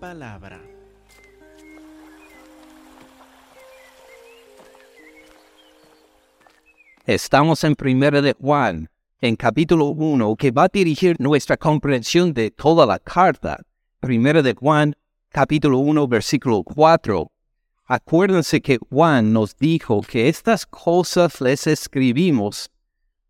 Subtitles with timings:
[0.00, 0.60] palabra.
[7.04, 8.88] Estamos en Primera de Juan,
[9.20, 13.60] en capítulo 1, que va a dirigir nuestra comprensión de toda la carta.
[14.00, 14.96] Primera de Juan,
[15.28, 17.30] capítulo 1, versículo 4.
[17.84, 22.70] Acuérdense que Juan nos dijo que estas cosas les escribimos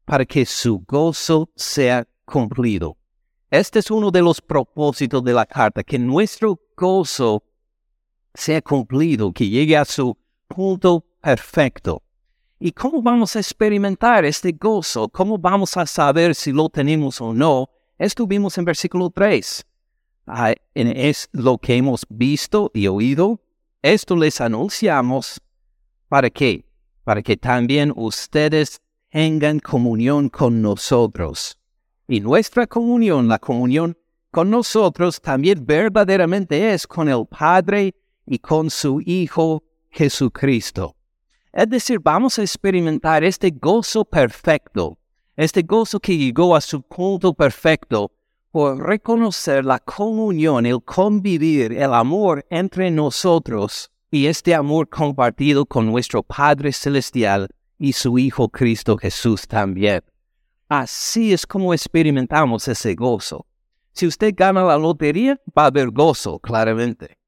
[0.05, 3.00] para que su gozo sea cumplido.
[3.51, 7.43] Este es uno de los propósitos de la carta, que nuestro gozo
[8.33, 12.01] sea cumplido, que llegue a su punto perfecto.
[12.61, 15.09] ¿Y cómo vamos a experimentar este gozo?
[15.09, 17.69] ¿Cómo vamos a saber si lo tenemos o no?
[17.99, 19.67] Estuvimos en versículo 3.
[20.29, 23.41] Ah, es lo que hemos visto y oído.
[23.83, 25.41] Esto les anunciamos.
[26.09, 26.67] ¿Para qué?
[27.03, 31.60] Para que también ustedes tengan comunión con nosotros.
[32.11, 33.97] Y nuestra comunión, la comunión
[34.33, 37.95] con nosotros, también verdaderamente es con el Padre
[38.27, 40.97] y con su Hijo Jesucristo.
[41.53, 44.99] Es decir, vamos a experimentar este gozo perfecto,
[45.37, 48.11] este gozo que llegó a su punto perfecto
[48.51, 55.87] por reconocer la comunión, el convivir, el amor entre nosotros y este amor compartido con
[55.87, 57.47] nuestro Padre Celestial
[57.79, 60.03] y su Hijo Cristo Jesús también.
[60.71, 63.45] Así es como experimentamos ese gozo.
[63.93, 67.19] Si usted gana la lotería, va a haber gozo, claramente.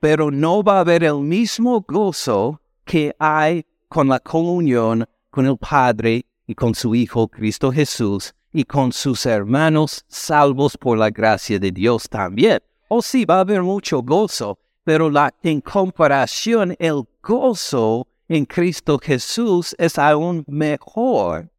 [0.00, 5.58] Pero no va a haber el mismo gozo que hay con la comunión con el
[5.58, 11.58] Padre y con su Hijo Cristo Jesús y con sus hermanos salvos por la gracia
[11.58, 12.60] de Dios también.
[12.88, 18.98] O sí, va a haber mucho gozo, pero la, en comparación el gozo en Cristo
[18.98, 21.50] Jesús es aún mejor.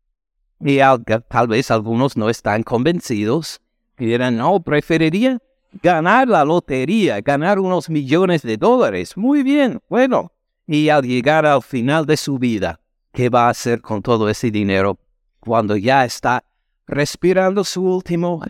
[0.59, 0.79] Y
[1.29, 3.61] tal vez algunos no están convencidos
[3.97, 5.39] y dirán, no, preferiría
[5.81, 9.17] ganar la lotería, ganar unos millones de dólares.
[9.17, 10.31] Muy bien, bueno,
[10.65, 12.79] y al llegar al final de su vida,
[13.11, 14.97] ¿qué va a hacer con todo ese dinero
[15.39, 16.43] cuando ya está
[16.87, 18.41] respirando su último?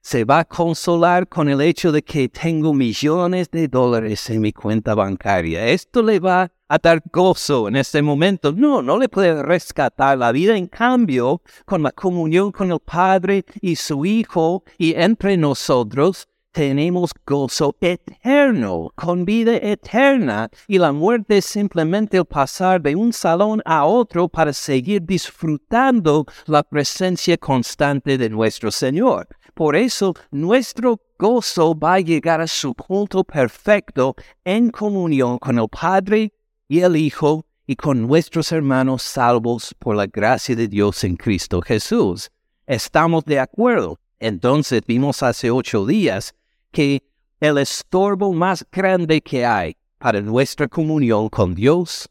[0.00, 4.52] Se va a consolar con el hecho de que tengo millones de dólares en mi
[4.52, 5.66] cuenta bancaria.
[5.66, 8.52] Esto le va a dar gozo en este momento.
[8.52, 10.56] No, no le puede rescatar la vida.
[10.56, 17.12] En cambio, con la comunión con el Padre y su Hijo y entre nosotros, tenemos
[17.26, 23.62] gozo eterno, con vida eterna, y la muerte es simplemente el pasar de un salón
[23.64, 29.28] a otro para seguir disfrutando la presencia constante de nuestro Señor.
[29.54, 34.14] Por eso nuestro gozo va a llegar a su punto perfecto
[34.44, 36.32] en comunión con el Padre
[36.68, 41.60] y el Hijo y con nuestros hermanos salvos por la gracia de Dios en Cristo
[41.62, 42.30] Jesús.
[42.66, 43.98] ¿Estamos de acuerdo?
[44.20, 46.34] Entonces vimos hace ocho días
[46.70, 47.02] que
[47.40, 52.08] el estorbo más grande que hay para nuestra comunión con Dios,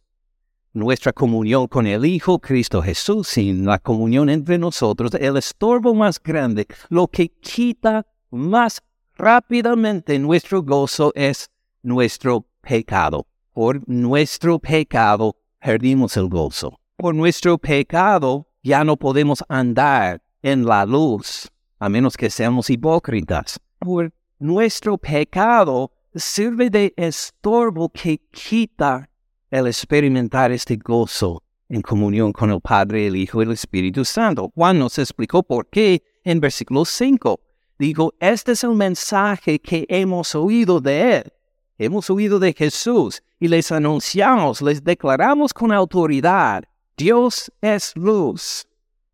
[0.74, 6.22] nuestra comunión con el Hijo Cristo Jesús sin la comunión entre nosotros, el estorbo más
[6.22, 8.81] grande, lo que quita más
[9.16, 11.50] rápidamente nuestro gozo es
[11.81, 13.25] nuestro pecado.
[13.57, 16.79] Por nuestro pecado perdimos el gozo.
[16.95, 23.59] Por nuestro pecado ya no podemos andar en la luz, a menos que seamos hipócritas.
[23.79, 29.09] Por nuestro pecado sirve de estorbo que quita
[29.50, 34.51] el experimentar este gozo en comunión con el Padre, el Hijo y el Espíritu Santo.
[34.53, 37.39] Juan nos explicó por qué en versículo 5.
[37.79, 41.34] Digo, este es el mensaje que hemos oído de Él.
[41.79, 46.64] Hemos oído de Jesús y les anunciamos, les declaramos con autoridad,
[46.96, 48.68] Dios es luz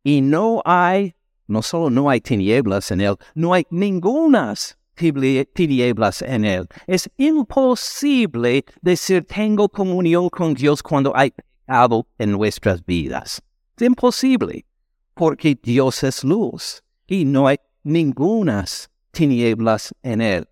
[0.03, 1.15] y no hay,
[1.47, 6.67] no solo no hay tinieblas en Él, no hay ningunas tinieblas en él.
[6.87, 13.41] Es imposible decir tengo comunión con Dios cuando hay pecado en nuestras vidas.
[13.77, 14.65] Es imposible,
[15.13, 20.47] porque Dios es luz y no hay ningunas tinieblas en él.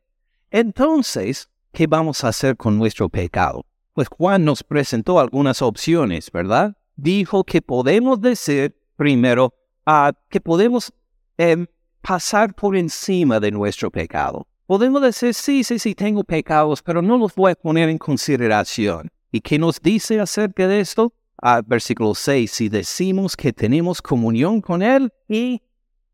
[0.50, 3.66] Entonces, ¿qué vamos a hacer con nuestro pecado?
[3.94, 6.76] Pues Juan nos presentó algunas opciones, ¿verdad?
[6.96, 9.54] Dijo que podemos decir primero
[9.88, 10.94] uh, que podemos
[11.38, 11.66] em,
[12.02, 14.48] pasar por encima de nuestro pecado.
[14.66, 19.10] Podemos decir, sí, sí, sí, tengo pecados, pero no los voy a poner en consideración.
[19.32, 21.14] ¿Y qué nos dice acerca de esto?
[21.42, 25.62] Ah, versículo 6, si decimos que tenemos comunión con Él y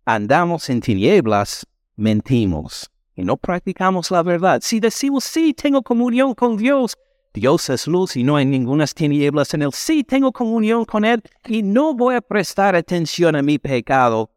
[0.05, 4.61] andamos en tinieblas, mentimos y no practicamos la verdad.
[4.63, 6.95] Si decimos, sí, tengo comunión con Dios,
[7.33, 11.21] Dios es luz y no hay ninguna tinieblas en Él, sí, tengo comunión con Él
[11.45, 14.31] y no voy a prestar atención a mi pecado,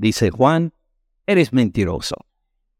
[0.00, 0.72] Dice Juan,
[1.26, 2.16] eres mentiroso.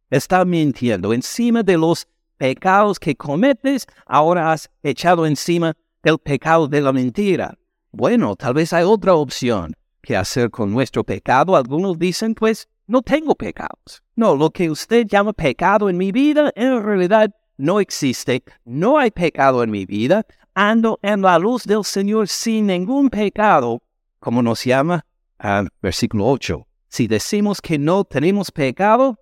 [0.08, 1.12] Está mintiendo.
[1.12, 7.58] Encima de los pecados que cometes, ahora has echado encima el pecado de la mentira.
[7.92, 11.56] Bueno, tal vez hay otra opción que hacer con nuestro pecado.
[11.56, 14.02] Algunos dicen, pues, no tengo pecados.
[14.20, 18.44] No, lo que usted llama pecado en mi vida, en realidad no existe.
[18.66, 20.26] No hay pecado en mi vida.
[20.52, 23.82] Ando en la luz del Señor sin ningún pecado.
[24.18, 25.06] ¿Cómo nos llama?
[25.38, 26.66] Ah, versículo 8.
[26.86, 29.18] Si decimos que no tenemos pecado,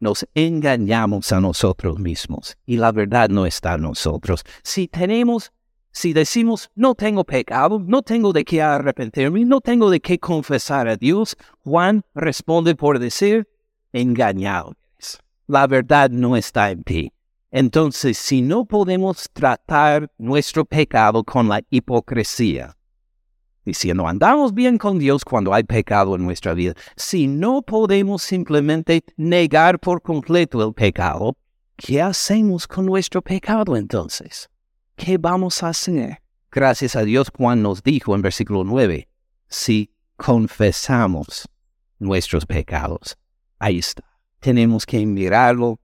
[0.00, 4.42] nos engañamos a nosotros mismos y la verdad no está en nosotros.
[4.62, 5.52] Si tenemos,
[5.92, 10.88] si decimos no tengo pecado, no tengo de qué arrepentirme, no tengo de qué confesar
[10.88, 13.46] a Dios, Juan responde por decir
[14.00, 14.74] engañados.
[15.46, 17.12] La verdad no está en ti.
[17.50, 22.76] Entonces, si no podemos tratar nuestro pecado con la hipocresía,
[23.64, 29.02] diciendo andamos bien con Dios cuando hay pecado en nuestra vida, si no podemos simplemente
[29.16, 31.36] negar por completo el pecado,
[31.76, 34.50] ¿qué hacemos con nuestro pecado entonces?
[34.96, 36.20] ¿Qué vamos a hacer?
[36.50, 39.08] Gracias a Dios, Juan nos dijo en versículo 9,
[39.48, 41.48] si confesamos
[41.98, 43.16] nuestros pecados,
[43.58, 44.04] ahí está.
[44.40, 45.80] Tenemos que mirarlo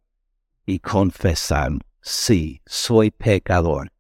[0.67, 3.93] y confesar, sí, soy pecador.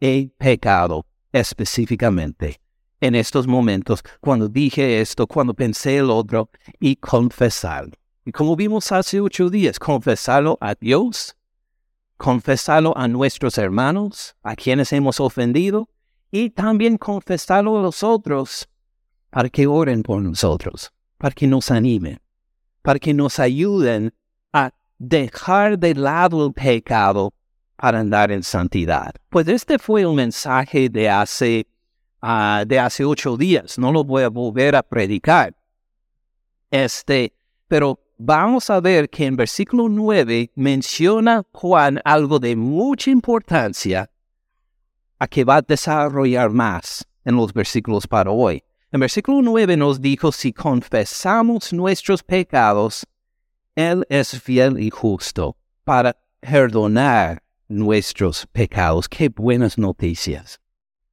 [0.00, 2.60] He pecado específicamente
[3.02, 6.48] en estos momentos, cuando dije esto, cuando pensé el otro,
[6.78, 7.92] y confesarlo.
[8.24, 11.36] Y como vimos hace ocho días, confesarlo a Dios,
[12.16, 15.88] confesarlo a nuestros hermanos, a quienes hemos ofendido,
[16.30, 18.68] y también confesarlo a los otros,
[19.30, 22.20] para que oren por nosotros, para que nos animen,
[22.82, 24.12] para que nos ayuden
[24.52, 27.32] a dejar de lado el pecado
[27.76, 29.12] para andar en santidad.
[29.28, 31.66] Pues este fue el mensaje de hace,
[32.20, 33.78] ah, de hace ocho días.
[33.78, 35.54] No lo voy a volver a predicar.
[36.70, 37.32] Este,
[37.66, 44.08] pero vamos a ver que en versículo 9 menciona Juan algo de mucha importancia
[45.18, 48.62] a que va a desarrollar más en los versículos para hoy.
[48.94, 53.06] En versículo 9 nos dijo, si confesamos nuestros pecados,
[53.74, 59.08] él es fiel y justo para perdonar nuestros pecados.
[59.08, 60.60] Qué buenas noticias.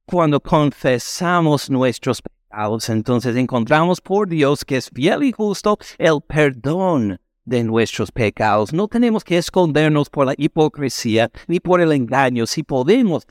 [0.04, 7.18] Cuando confesamos nuestros pecados, entonces encontramos por Dios que es fiel y justo el perdón
[7.46, 8.74] de nuestros pecados.
[8.74, 12.46] No tenemos que escondernos por la hipocresía ni por el engaño.
[12.46, 13.26] Si podemos,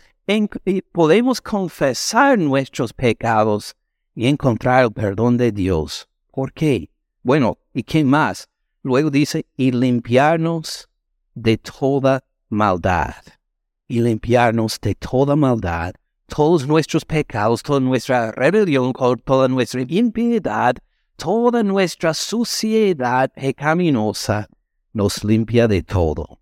[0.91, 3.75] podemos confesar nuestros pecados
[4.19, 6.10] y encontrar el perdón de Dios.
[6.30, 6.92] ¿Por qué?
[7.24, 8.50] Bueno, ¿y qué más?
[8.83, 10.89] Luego dice, y limpiarnos
[11.36, 13.16] de toda maldad.
[13.88, 15.94] Y limpiarnos de toda maldad,
[16.27, 18.92] todos nuestros pecados, toda nuestra rebelión,
[19.24, 20.75] toda nuestra impiedad,
[21.16, 24.50] toda nuestra suciedad pecaminosa,
[24.92, 26.42] nos limpia de todo.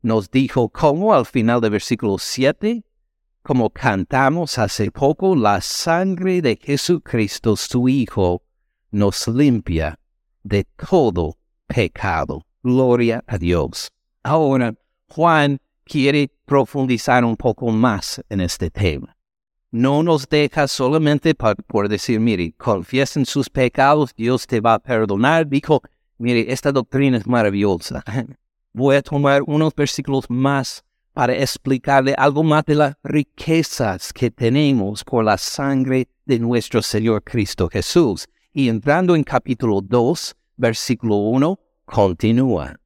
[0.00, 2.84] Nos dijo como al final del versículo 7,
[3.42, 8.42] como cantamos hace poco, la sangre de Jesucristo, su Hijo,
[8.90, 9.98] nos limpia
[10.42, 12.44] de todo pecado.
[12.62, 13.90] Gloria a Dios.
[14.22, 14.74] Ahora,
[15.08, 19.16] Juan quiere profundizar un poco más en este tema.
[19.72, 25.48] No nos deja solamente por, decir, mire, confiesen sus pecados, Dios te va a perdonar.
[25.48, 25.80] Dijo,
[26.18, 28.04] mire, esta doctrina es maravillosa.
[28.72, 35.04] Voy a tomar unos versículos más para explicarle algo más de las riquezas que tenemos
[35.04, 38.28] por la sangre de nuestro Señor Cristo Jesús.
[38.52, 42.76] Y entrando en capítulo 2, versículo 1, continúa.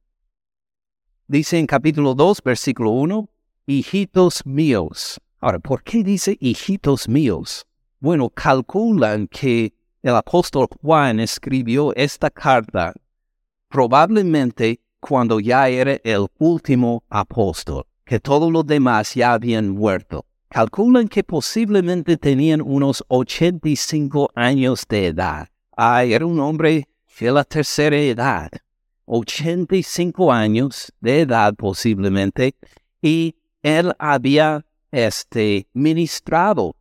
[1.27, 3.29] Dice en capítulo 2, versículo 1,
[3.65, 5.19] hijitos míos.
[5.39, 7.65] Ahora, ¿por qué dice hijitos míos?
[7.99, 12.93] Bueno, calculan que el apóstol Juan escribió esta carta
[13.69, 20.25] probablemente cuando ya era el último apóstol, que todos los demás ya habían muerto.
[20.49, 25.49] Calculan que posiblemente tenían unos 85 años de edad.
[25.75, 26.87] Ah, era un hombre
[27.19, 28.51] de la tercera edad,
[29.05, 32.55] 85 años de edad posiblemente,
[33.01, 36.75] y él había este, ministrado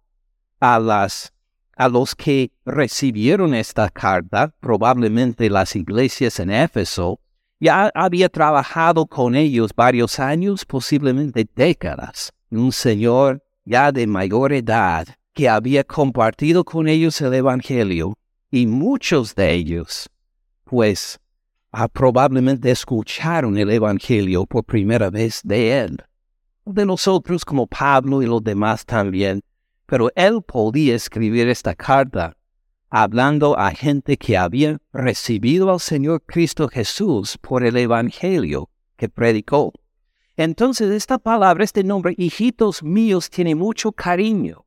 [0.60, 1.32] a, las,
[1.74, 7.18] a los que recibieron esta carta, probablemente las iglesias en Éfeso,
[7.60, 12.32] ya había trabajado con ellos varios años, posiblemente décadas.
[12.50, 18.14] Un señor ya de mayor edad que había compartido con ellos el Evangelio
[18.50, 20.10] y muchos de ellos
[20.64, 21.20] pues
[21.72, 25.98] ah, probablemente escucharon el Evangelio por primera vez de él.
[26.64, 29.40] De nosotros como Pablo y los demás también,
[29.86, 32.36] pero él podía escribir esta carta
[32.96, 39.72] hablando a gente que había recibido al Señor Cristo Jesús por el Evangelio que predicó.
[40.36, 44.64] Entonces esta palabra, este nombre, hijitos míos, tiene mucho cariño.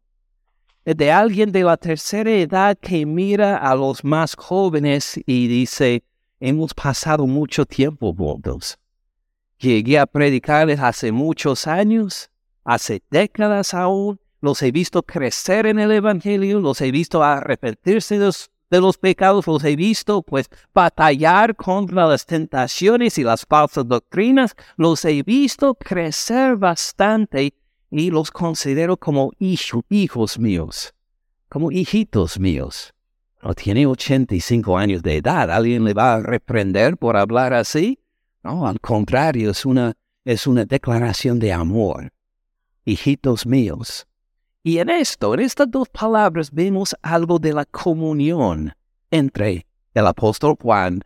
[0.84, 6.03] De alguien de la tercera edad que mira a los más jóvenes y dice,
[6.41, 8.77] hemos pasado mucho tiempo juntos.
[9.57, 12.29] Llegué a predicarles hace muchos años,
[12.65, 18.82] hace décadas aún, los he visto crecer en el Evangelio, los he visto arrepentirse de
[18.82, 25.03] los, pecados, los he visto pues batallar contra las tentaciones y las falsas doctrinas, los
[25.06, 27.53] he visto crecer bastante
[27.89, 30.94] y los considero como hijos míos,
[31.50, 32.94] como hijitos míos.
[33.41, 38.00] No tiene 85 años de edad, ¿alguien le va a reprender por hablar así?
[38.44, 39.94] No, al contrario, es una,
[40.25, 42.12] es una declaración de amor.
[42.84, 44.08] Hijitos míos,
[44.67, 48.74] y en esto, en estas dos palabras, vemos algo de la comunión
[49.09, 51.00] entre el apóstol Juan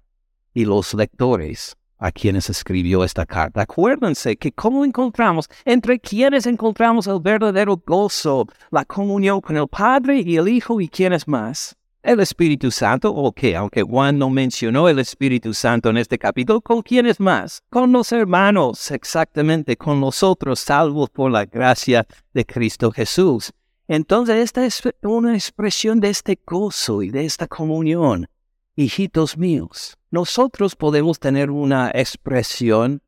[0.52, 3.62] y los lectores a quienes escribió esta carta.
[3.62, 10.22] Acuérdense que cómo encontramos, entre quienes encontramos el verdadero gozo, la comunión con el Padre
[10.22, 11.76] y el Hijo y quienes más.
[12.04, 16.60] El Espíritu Santo, o que aunque Juan no mencionó el Espíritu Santo en este capítulo,
[16.60, 17.62] ¿con quiénes más?
[17.70, 23.54] Con los hermanos, exactamente, con nosotros, salvos por la gracia de Cristo Jesús.
[23.88, 28.28] Entonces, esta es una expresión de este gozo y de esta comunión.
[28.76, 33.04] Hijitos míos, nosotros podemos tener una expresión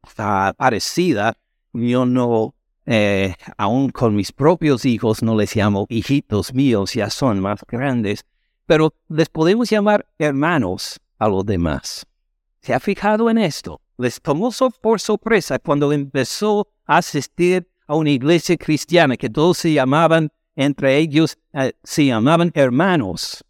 [0.55, 1.35] parecida.
[1.73, 2.53] Yo no,
[2.85, 8.23] eh, aún con mis propios hijos, no les llamo hijitos míos, ya son más grandes
[8.65, 12.05] pero les podemos llamar hermanos a los demás.
[12.62, 13.82] ¿Se ha fijado en esto?
[13.98, 14.51] Les tomó
[14.82, 20.98] por sorpresa cuando empezó a asistir a una iglesia cristiana que todos se llamaban, entre
[20.98, 23.43] ellos, eh, se llamaban hermanos.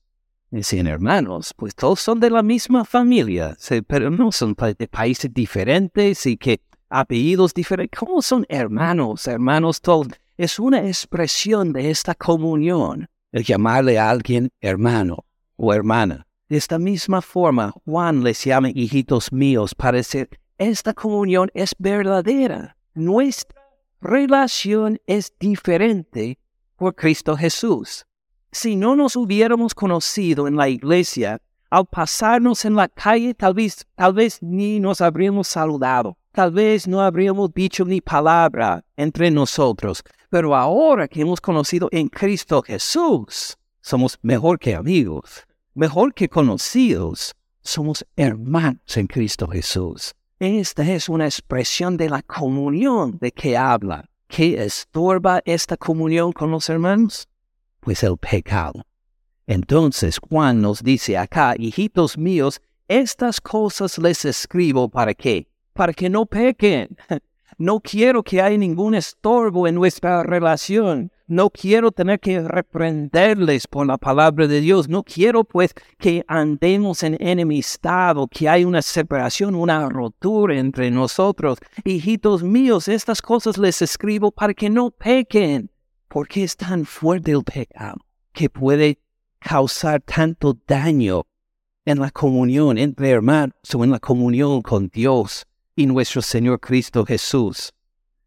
[0.51, 6.27] Decían hermanos, pues todos son de la misma familia, pero no son de países diferentes
[6.27, 7.99] y que apellidos diferentes.
[7.99, 9.27] ¿Cómo son hermanos?
[9.27, 10.07] Hermanos todos.
[10.37, 15.25] Es una expresión de esta comunión el llamarle a alguien hermano
[15.57, 16.25] o hermana.
[16.47, 22.77] De esta misma forma, Juan les llama hijitos míos para decir, esta comunión es verdadera.
[22.93, 23.59] Nuestra
[23.99, 26.37] relación es diferente
[26.77, 28.05] por Cristo Jesús.
[28.51, 33.87] Si no nos hubiéramos conocido en la iglesia, al pasarnos en la calle, tal vez,
[33.95, 40.03] tal vez ni nos habríamos saludado, tal vez no habríamos dicho ni palabra entre nosotros,
[40.33, 47.35] pero ahora que hemos conocido en Cristo Jesús, somos mejor que amigos, mejor que conocidos.
[47.61, 50.15] Somos hermanos en Cristo Jesús.
[50.39, 54.09] Esta es una expresión de la comunión de que habla.
[54.27, 57.27] ¿Qué estorba esta comunión con los hermanos?
[57.79, 58.81] Pues el pecado.
[59.45, 65.47] Entonces Juan nos dice acá, hijitos míos, estas cosas les escribo para qué?
[65.73, 66.97] Para que no pequen.
[67.57, 71.11] No quiero que haya ningún estorbo en nuestra relación.
[71.27, 74.89] No quiero tener que reprenderles por la palabra de Dios.
[74.89, 80.91] No quiero pues que andemos en enemistad o que haya una separación, una rotura entre
[80.91, 81.59] nosotros.
[81.83, 85.71] Hijitos míos, estas cosas les escribo para que no pequen.
[86.07, 87.97] Porque es tan fuerte el pecado
[88.33, 88.99] que puede
[89.39, 91.23] causar tanto daño
[91.85, 95.45] en la comunión entre hermanos o en la comunión con Dios
[95.75, 97.73] y nuestro Señor Cristo Jesús.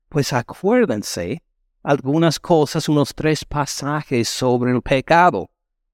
[0.09, 1.43] Pues acuérdense
[1.83, 5.49] algunas cosas, unos tres pasajes sobre el pecado.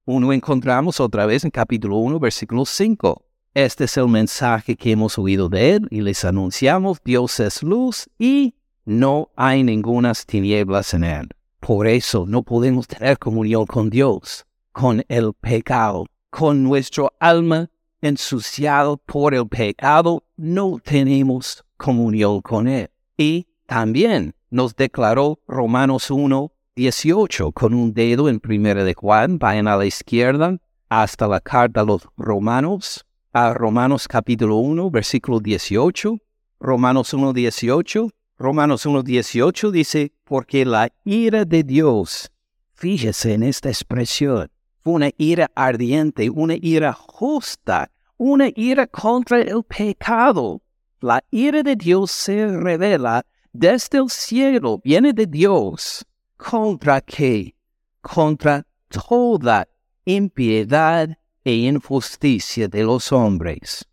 [0.05, 3.23] Uno encontramos otra vez en capítulo 1, versículo 5.
[3.53, 8.09] Este es el mensaje que hemos oído de Él y les anunciamos, Dios es luz
[8.17, 8.55] y
[8.85, 11.29] no hay ningunas tinieblas en Él.
[11.59, 17.69] Por eso no podemos tener comunión con Dios, con el pecado, con nuestro alma
[18.01, 22.89] ensuciado por el pecado, no tenemos comunión con Él.
[23.17, 29.69] Y también nos declaró Romanos 1, 18, con un dedo en primera de Juan, vayan
[29.69, 30.57] a la izquierda
[30.89, 36.17] hasta la carta a los Romanos, a Romanos capítulo 1, versículo 18,
[36.59, 42.33] Romanos 1, 18, Romanos 1, 18 dice, porque la ira de Dios,
[42.73, 47.92] fíjese en esta expresión, fue una ira ardiente, una ira justa,
[48.23, 50.61] una ira contra el pecado.
[51.01, 56.05] La ira de Dios se revela desde el cielo, viene de Dios.
[56.37, 57.53] ¿Contra qué?
[58.01, 59.67] Contra toda
[60.05, 61.09] impiedad
[61.43, 63.85] e injusticia de los hombres,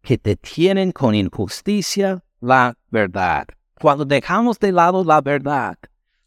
[0.00, 3.46] que detienen con injusticia la verdad.
[3.78, 5.76] Cuando dejamos de lado la verdad,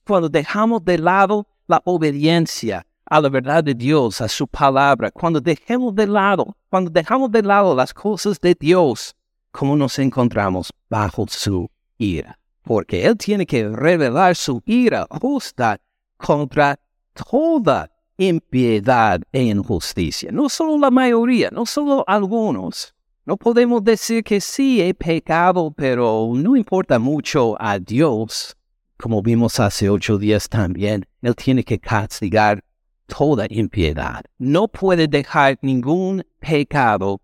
[0.06, 5.40] cuando dejamos de lado la obediencia, a la verdad de Dios, a su palabra, cuando
[5.40, 9.16] dejemos de lado, cuando dejamos de lado las cosas de Dios,
[9.52, 12.38] ¿cómo nos encontramos bajo su ira?
[12.64, 15.80] Porque Él tiene que revelar su ira justa
[16.18, 16.78] contra
[17.14, 20.32] toda impiedad e injusticia.
[20.32, 22.94] No solo la mayoría, no solo algunos.
[23.26, 28.56] No podemos decir que sí he pecado, pero no importa mucho a Dios.
[28.98, 32.64] Como vimos hace ocho días también, Él tiene que castigar
[33.08, 34.24] toda impiedad.
[34.38, 37.22] No puede dejar ningún pecado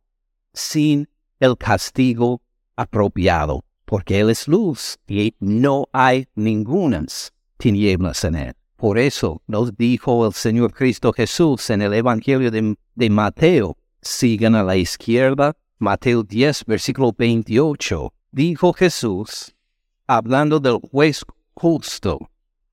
[0.54, 1.08] sin
[1.40, 2.42] el castigo
[2.76, 8.54] apropiado, porque Él es luz y no hay ningunas tinieblas en Él.
[8.76, 14.64] Por eso nos dijo el Señor Cristo Jesús en el Evangelio de, Mateo, sigan a
[14.64, 19.56] la izquierda, Mateo 10, versículo 28, dijo Jesús,
[20.08, 21.24] hablando del juez
[21.54, 22.30] justo,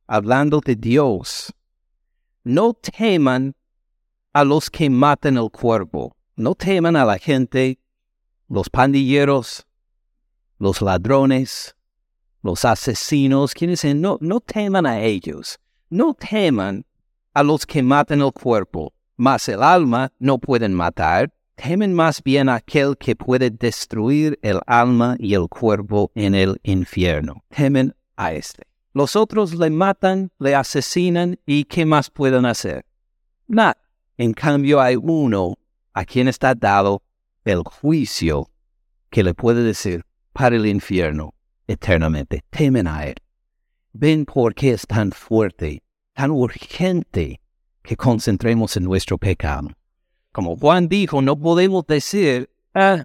[0.09, 1.53] hablando de Dios,
[2.45, 3.55] no teman
[4.33, 7.79] a los que matan el cuerpo, no teman a la gente,
[8.49, 9.67] los pandilleros,
[10.59, 11.75] los ladrones,
[12.43, 15.59] los asesinos, quienes no, no teman a ellos.
[15.89, 16.87] No teman
[17.35, 21.33] a los que matan el cuerpo, mas el alma no pueden matar.
[21.57, 26.59] Temen más bien a aquel que puede destruir el alma y el cuerpo en el
[26.63, 27.45] infierno.
[27.49, 28.70] Temen a este.
[28.93, 32.85] Los otros le matan, le asesinan y ¿qué más pueden hacer?
[33.47, 33.77] Nada.
[34.17, 35.57] En cambio hay uno
[35.95, 37.03] a quien está dado
[37.45, 38.51] el juicio
[39.09, 41.35] que le puede decir para el infierno
[41.67, 42.45] eternamente.
[42.51, 43.15] Temen a él.
[43.93, 45.83] Ven por qué es tan fuerte,
[46.13, 47.41] tan urgente
[47.83, 49.69] que concentremos en nuestro pecado.
[50.33, 53.05] Como Juan dijo, no podemos decir, ah,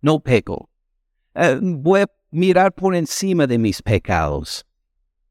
[0.00, 0.68] no peco.
[1.34, 4.66] Ah, voy a mirar por encima de mis pecados.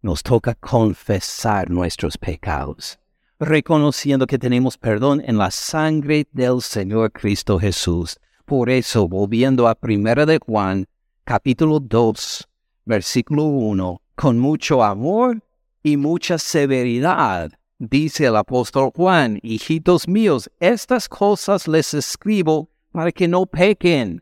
[0.03, 2.99] Nos toca confesar nuestros pecados,
[3.39, 8.19] reconociendo que tenemos perdón en la sangre del Señor Cristo Jesús.
[8.43, 10.87] Por eso, volviendo a Primera de Juan,
[11.23, 12.49] capítulo 2,
[12.83, 15.41] versículo 1, con mucho amor
[15.83, 17.53] y mucha severidad.
[17.79, 24.21] Dice el apóstol Juan, hijitos míos, estas cosas les escribo para que no pequen.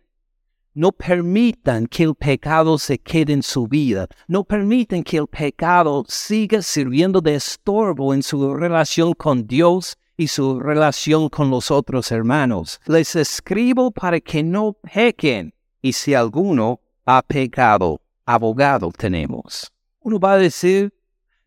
[0.74, 4.08] No permitan que el pecado se quede en su vida.
[4.28, 10.28] No permitan que el pecado siga sirviendo de estorbo en su relación con Dios y
[10.28, 12.80] su relación con los otros hermanos.
[12.86, 15.54] Les escribo para que no pequen.
[15.82, 19.70] Y si alguno ha pecado, abogado tenemos.
[20.00, 20.94] Uno va a decir,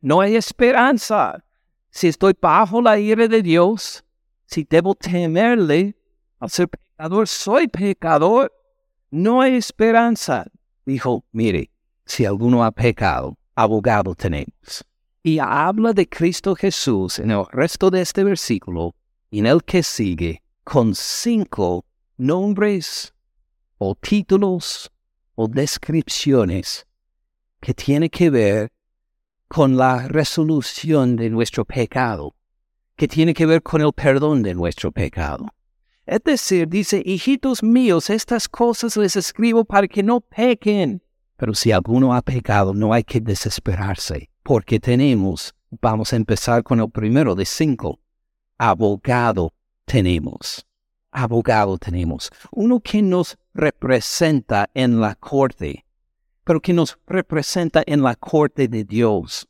[0.02, 1.42] no hay esperanza.
[1.88, 4.04] Si estoy bajo la ira de Dios,
[4.44, 5.96] si debo temerle,
[6.40, 8.52] al ser pecador, soy pecador,
[9.14, 10.44] no hay esperanza.
[10.84, 11.70] Dijo, mire,
[12.04, 14.84] si alguno ha pecado, abogado tenemos.
[15.22, 18.94] Y habla de Cristo Jesús en el resto de este versículo
[19.30, 21.84] en el que sigue con cinco
[22.16, 23.14] nombres
[23.78, 24.90] o títulos
[25.36, 26.84] o descripciones
[27.60, 28.72] que tiene que ver
[29.46, 32.34] con la resolución de nuestro pecado,
[32.96, 35.46] que tiene que ver con el perdón de nuestro pecado.
[36.06, 41.02] Es decir, dice, hijitos míos, estas cosas les escribo para que no pequen.
[41.36, 46.80] Pero si alguno ha pecado, no hay que desesperarse, porque tenemos, vamos a empezar con
[46.80, 48.00] el primero de cinco,
[48.58, 49.52] abogado
[49.86, 50.66] tenemos.
[51.10, 52.30] Abogado tenemos.
[52.50, 55.86] Uno que nos representa en la corte,
[56.44, 59.48] pero que nos representa en la corte de Dios.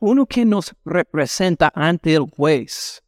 [0.00, 3.02] Uno que nos representa ante el juez.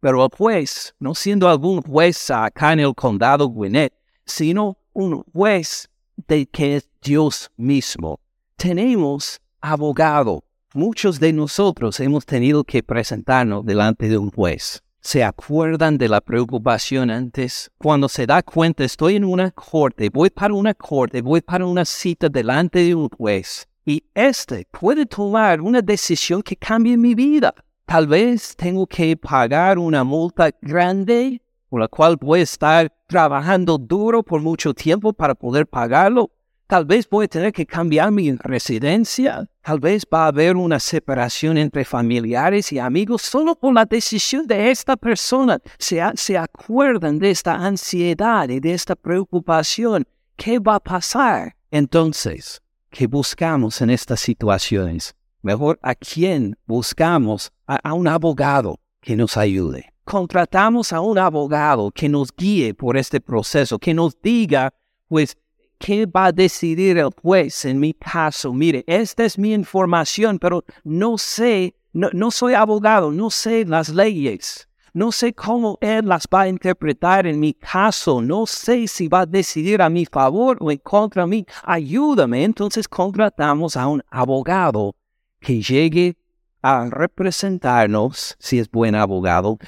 [0.00, 3.92] Pero el juez, no siendo algún juez acá en el condado Gwinnett,
[4.24, 5.88] sino un juez
[6.28, 8.18] de que es Dios mismo.
[8.56, 10.42] Tenemos abogado.
[10.74, 16.20] Muchos de nosotros hemos tenido que presentarnos delante de un juez se acuerdan de la
[16.20, 17.70] preocupación antes.
[17.78, 21.84] Cuando se da cuenta, estoy en una corte, voy para una corte, voy para una
[21.84, 23.66] cita delante de un juez.
[23.86, 27.54] Y este puede tomar una decisión que cambie mi vida.
[27.90, 33.78] Tal vez tengo que pagar una multa grande, por la cual voy a estar trabajando
[33.78, 36.30] duro por mucho tiempo para poder pagarlo.
[36.68, 39.44] Tal vez voy a tener que cambiar mi residencia.
[39.60, 44.46] Tal vez va a haber una separación entre familiares y amigos solo por la decisión
[44.46, 45.58] de esta persona.
[45.76, 50.06] Se, se acuerdan de esta ansiedad y de esta preocupación.
[50.36, 51.56] ¿Qué va a pasar?
[51.72, 55.16] Entonces, ¿qué buscamos en estas situaciones?
[55.42, 59.92] Mejor a quién buscamos a un abogado que nos ayude.
[60.04, 64.72] Contratamos a un abogado que nos guíe por este proceso, que nos diga,
[65.08, 65.36] pues,
[65.78, 68.52] ¿Qué va a decidir el juez en mi caso?
[68.52, 74.68] Mire, esta es mi información, pero no sé no, soy abogado, no sé las leyes.
[74.92, 78.20] No sé cómo Él las va a interpretar en mi caso.
[78.20, 81.44] No sé si va a decidir a mi favor o en contra mí.
[81.62, 82.44] Ayúdame.
[82.44, 84.94] Entonces contratamos a un abogado
[85.40, 86.16] que llegue
[86.62, 89.58] a representarnos, si es buen abogado,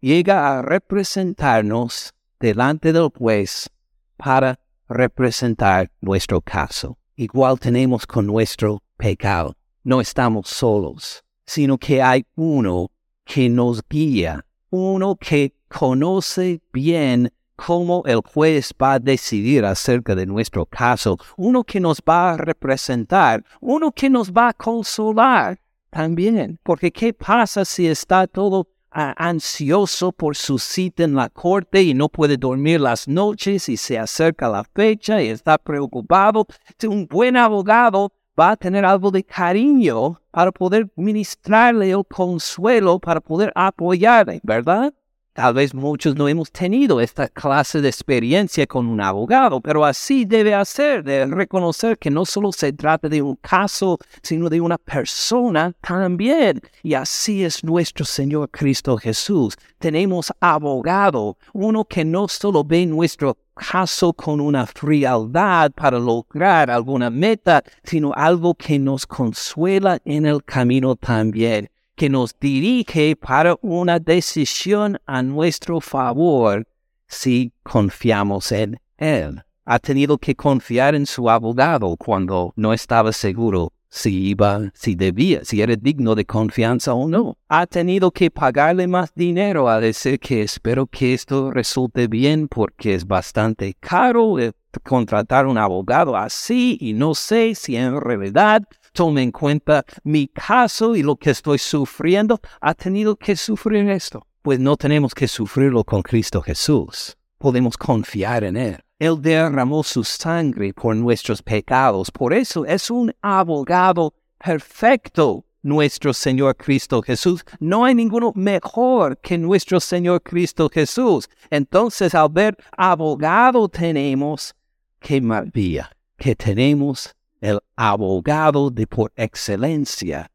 [0.00, 3.68] llega a representarnos delante del juez
[4.16, 6.98] para representar nuestro caso.
[7.16, 9.56] Igual tenemos con nuestro pecado.
[9.82, 12.90] No estamos solos, sino que hay uno
[13.24, 20.26] que nos guía uno que conoce bien cómo el juez va a decidir acerca de
[20.26, 25.58] nuestro caso, uno que nos va a representar, uno que nos va a consolar
[25.90, 26.58] también.
[26.62, 31.94] Porque ¿qué pasa si está todo ah, ansioso por su cita en la corte y
[31.94, 36.46] no puede dormir las noches y se acerca la fecha y está preocupado?
[36.84, 43.20] Un buen abogado va a tener algo de cariño para poder ministrarle el consuelo, para
[43.20, 44.94] poder apoyarle, ¿verdad?
[45.38, 50.24] Tal vez muchos no hemos tenido esta clase de experiencia con un abogado, pero así
[50.24, 54.78] debe hacer, de reconocer que no solo se trata de un caso, sino de una
[54.78, 56.60] persona también.
[56.82, 59.54] Y así es nuestro Señor Cristo Jesús.
[59.78, 67.10] Tenemos abogado, uno que no solo ve nuestro caso con una frialdad para lograr alguna
[67.10, 73.98] meta, sino algo que nos consuela en el camino también que nos dirige para una
[73.98, 76.64] decisión a nuestro favor
[77.08, 79.42] si confiamos en Él.
[79.64, 85.44] Ha tenido que confiar en su abogado cuando no estaba seguro si iba, si debía,
[85.44, 87.36] si era digno de confianza o no.
[87.48, 92.94] Ha tenido que pagarle más dinero a decir que espero que esto resulte bien porque
[92.94, 94.36] es bastante caro
[94.84, 98.62] contratar un abogado así y no sé si en realidad
[98.98, 104.26] tome en cuenta mi caso y lo que estoy sufriendo, ha tenido que sufrir esto.
[104.42, 107.16] Pues no tenemos que sufrirlo con Cristo Jesús.
[107.38, 108.80] Podemos confiar en Él.
[108.98, 112.10] Él derramó su sangre por nuestros pecados.
[112.10, 117.44] Por eso es un abogado perfecto nuestro Señor Cristo Jesús.
[117.60, 121.30] No hay ninguno mejor que nuestro Señor Cristo Jesús.
[121.50, 124.56] Entonces, al ver abogado tenemos,
[124.98, 130.30] qué maravilla, que tenemos el abogado de por excelencia,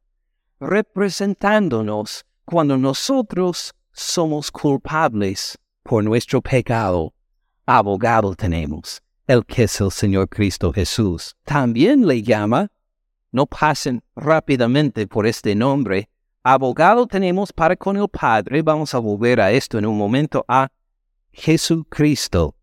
[0.60, 7.14] representándonos cuando nosotros somos culpables por nuestro pecado.
[7.66, 11.34] Abogado tenemos, el que es el Señor Cristo Jesús.
[11.44, 12.70] También le llama,
[13.32, 16.08] no pasen rápidamente por este nombre,
[16.42, 20.68] abogado tenemos para con el Padre, vamos a volver a esto en un momento, a
[21.32, 22.54] Jesucristo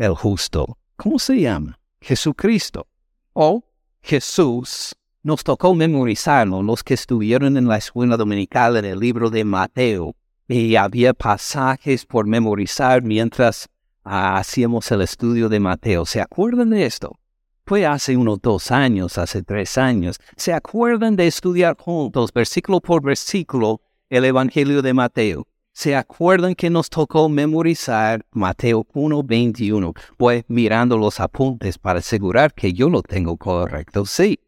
[0.00, 0.78] el justo.
[0.96, 1.78] ¿Cómo se llama?
[2.00, 2.86] Jesucristo.
[3.34, 3.62] O
[4.02, 9.44] Jesús nos tocó memorizarlo, los que estuvieron en la escuela dominical en el libro de
[9.44, 10.14] Mateo.
[10.48, 13.68] Y había pasajes por memorizar mientras
[14.02, 16.06] ah, hacíamos el estudio de Mateo.
[16.06, 17.18] ¿Se acuerdan de esto?
[17.66, 20.18] Fue hace unos dos años, hace tres años.
[20.36, 25.46] ¿Se acuerdan de estudiar juntos, versículo por versículo, el Evangelio de Mateo?
[25.80, 29.96] ¿Se acuerdan que nos tocó memorizar Mateo 1.21?
[30.18, 34.04] Pues mirando los apuntes para asegurar que yo lo tengo correcto.
[34.04, 34.38] Sí,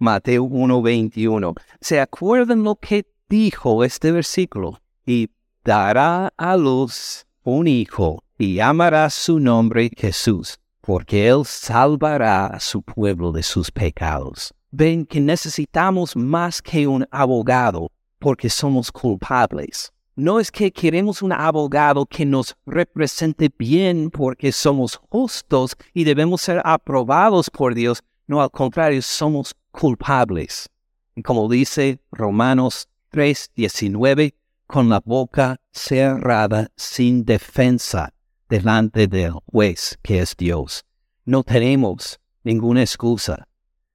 [0.00, 1.54] Mateo 1.21.
[1.80, 4.80] ¿Se acuerdan lo que dijo este versículo?
[5.06, 5.30] Y
[5.62, 12.82] dará a luz un hijo y llamará su nombre Jesús, porque él salvará a su
[12.82, 14.52] pueblo de sus pecados.
[14.72, 19.92] Ven que necesitamos más que un abogado porque somos culpables.
[20.20, 26.42] No es que queremos un abogado que nos represente bien porque somos justos y debemos
[26.42, 28.02] ser aprobados por Dios.
[28.26, 30.68] No, al contrario, somos culpables.
[31.16, 34.34] Y como dice Romanos 3:19,
[34.66, 38.12] con la boca cerrada sin defensa
[38.50, 40.84] delante del juez que es Dios.
[41.24, 43.48] No tenemos ninguna excusa.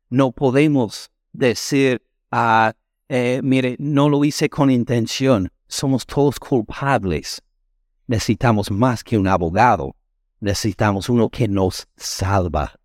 [0.10, 2.74] No podemos decir, ah,
[3.10, 7.42] eh, mire, no lo hice con intención somos todos culpables.
[8.08, 9.96] Necesitamos más que un abogado.
[10.40, 12.80] Necesitamos uno que nos salva.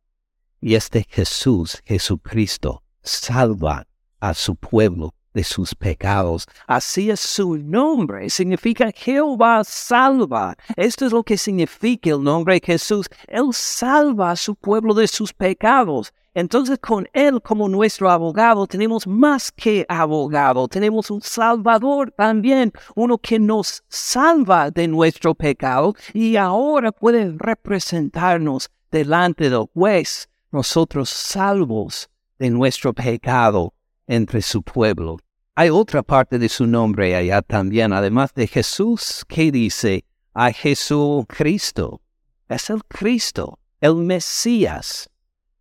[0.61, 3.87] Y este Jesús, Jesucristo, salva
[4.21, 6.47] a su pueblo de sus pecados.
[6.67, 8.31] Así es su nombre.
[8.31, 10.57] Significa Jehová salva.
[10.77, 13.09] Esto es lo que significa el nombre de Jesús.
[13.29, 16.13] Él salva a su pueblo de sus pecados.
[16.33, 23.19] Entonces con Él como nuestro abogado tenemos más que abogado, tenemos un Salvador también, uno
[23.19, 32.09] que nos salva de nuestro pecado y ahora puede representarnos delante del juez, nosotros salvos
[32.39, 33.75] de nuestro pecado
[34.11, 35.19] entre su pueblo.
[35.55, 42.01] Hay otra parte de su nombre allá también, además de Jesús, que dice a Jesucristo.
[42.49, 45.09] Es el Cristo, el Mesías,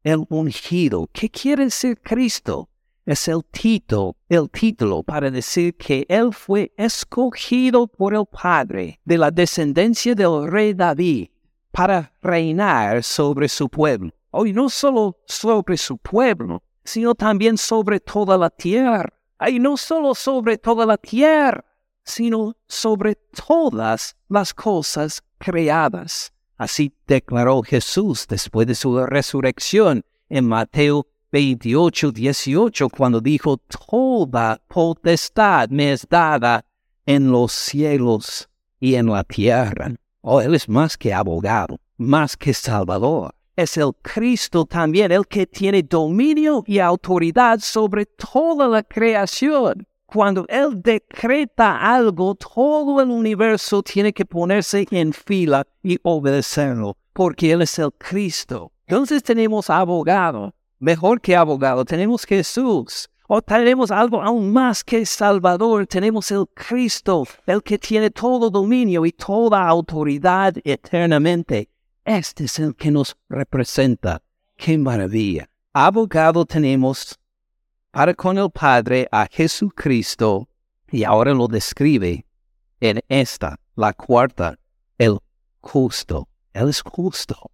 [0.03, 1.07] el ungido.
[1.13, 2.69] ¿Qué quiere decir Cristo?
[3.05, 9.17] Es el título, el título para decir que Él fue escogido por el Padre de
[9.17, 11.29] la descendencia del rey David
[11.71, 14.11] para reinar sobre su pueblo.
[14.31, 19.13] Hoy no solo sobre su pueblo, sino también sobre toda la tierra.
[19.47, 21.63] Y no solo sobre toda la tierra,
[22.03, 26.33] sino sobre todas las cosas creadas.
[26.57, 35.69] Así declaró Jesús después de su resurrección en Mateo 28, 18, cuando dijo, Toda potestad
[35.69, 36.65] me es dada
[37.05, 38.49] en los cielos
[38.79, 39.93] y en la tierra.
[40.21, 45.45] Oh, Él es más que abogado, más que salvador es el Cristo también, el que
[45.45, 49.85] tiene dominio y autoridad sobre toda la creación.
[50.05, 57.51] Cuando Él decreta algo, todo el universo tiene que ponerse en fila y obedecerlo, porque
[57.51, 58.71] Él es el Cristo.
[58.87, 63.09] Entonces tenemos abogado, mejor que abogado, tenemos Jesús.
[63.31, 69.05] O tenemos algo aún más que Salvador, tenemos el Cristo, el que tiene todo dominio
[69.05, 71.68] y toda autoridad eternamente.
[72.09, 74.23] Este es el que nos representa.
[74.57, 75.47] ¡Qué maravilla!
[75.73, 77.19] Abogado tenemos
[77.91, 80.49] para con el Padre a Jesucristo
[80.91, 82.25] y ahora lo describe
[82.79, 84.57] en esta, la cuarta,
[84.97, 85.19] el
[85.61, 86.27] justo.
[86.51, 87.51] Él es justo.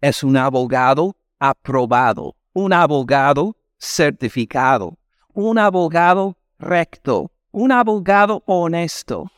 [0.00, 4.96] Es un abogado aprobado, un abogado certificado,
[5.34, 9.28] un abogado recto, un abogado honesto,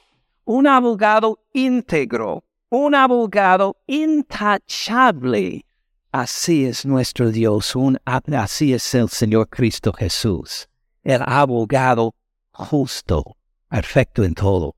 [0.44, 5.64] un abogado íntegro, un abogado intachable.
[6.12, 10.68] Así es nuestro Dios, un, así es el Señor Cristo Jesús,
[11.02, 12.14] el abogado
[12.50, 13.36] justo,
[13.68, 14.74] perfecto en todo.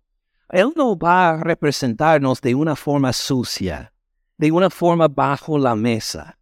[0.51, 3.93] Él no va a representarnos de una forma sucia,
[4.37, 6.37] de una forma bajo la mesa.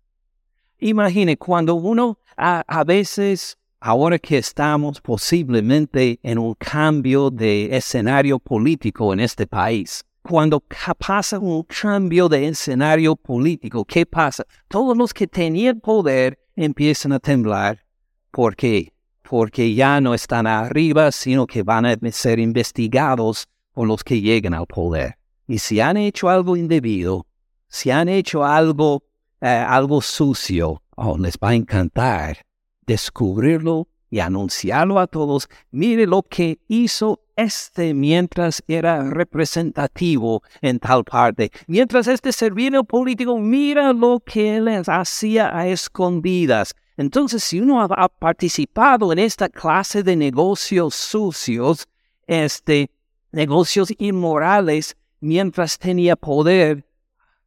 [0.79, 8.39] Imagine cuando uno a, a veces, ahora que estamos posiblemente en un cambio de escenario
[8.39, 10.62] político en este país, cuando
[10.99, 14.45] pasa un cambio de escenario político, ¿qué pasa?
[14.69, 17.83] Todos los que tenían poder empiezan a temblar.
[18.31, 18.93] ¿Por qué?
[19.23, 24.53] Porque ya no están arriba, sino que van a ser investigados por los que llegan
[24.53, 25.17] al poder.
[25.47, 27.27] Y si han hecho algo indebido,
[27.69, 29.05] si han hecho algo,
[29.41, 32.45] eh, algo sucio, oh, les va a encantar
[32.87, 35.49] descubrirlo y anunciarlo a todos.
[35.71, 41.53] Mire lo que hizo este mientras era representativo en tal parte.
[41.68, 46.74] Mientras este servidor político, mira lo que él hacía a escondidas.
[46.96, 51.87] Entonces, si uno ha, participado en esta clase de negocios sucios,
[52.27, 52.90] este,
[53.31, 56.85] negocios inmorales, mientras tenía poder,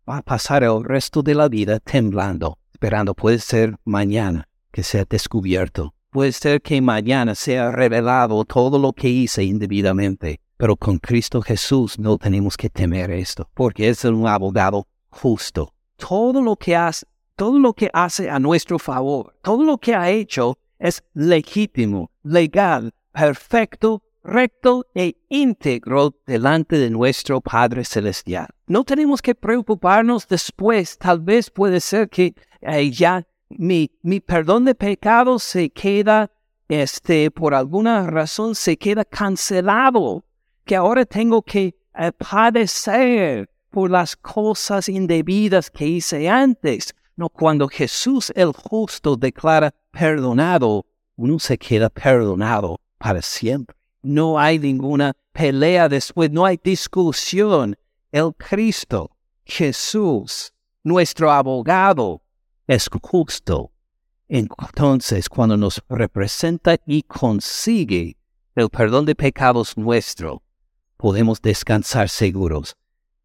[0.10, 5.04] va a pasar el resto de la vida temblando, esperando, puede ser mañana que sea
[5.04, 5.93] descubierto.
[6.12, 11.97] Puede ser que mañana sea revelado todo lo que hice indebidamente, pero con Cristo Jesús
[11.97, 15.74] no tenemos que temer esto, porque es un abogado justo.
[15.95, 17.06] Todo lo que hace,
[17.38, 22.93] todo lo que hace a nuestro favor, todo lo que ha hecho es legítimo, legal,
[23.13, 28.47] perfecto, recto e íntegro delante de nuestro Padre Celestial.
[28.67, 33.26] No tenemos que preocuparnos después, tal vez puede ser que eh, ya
[33.58, 36.32] mi, perdón de pecados se queda,
[36.68, 40.24] este, por alguna razón se queda cancelado,
[40.66, 46.94] que ahora tengo que eh, padecer por las cosas indebidas que hice antes.
[47.16, 50.86] No, cuando Jesús el justo declara perdonado,
[51.16, 53.76] uno se queda perdonado para siempre.
[54.02, 57.76] No hay ninguna pelea después, no hay discusión.
[58.12, 59.12] El Cristo,
[59.46, 62.22] Jesús, nuestro abogado,
[62.72, 63.74] es justo.
[64.30, 68.16] Entonces, cuando nos representa y consigue
[68.56, 70.42] el perdón de pecados nuestro,
[70.96, 72.78] podemos descansar seguros.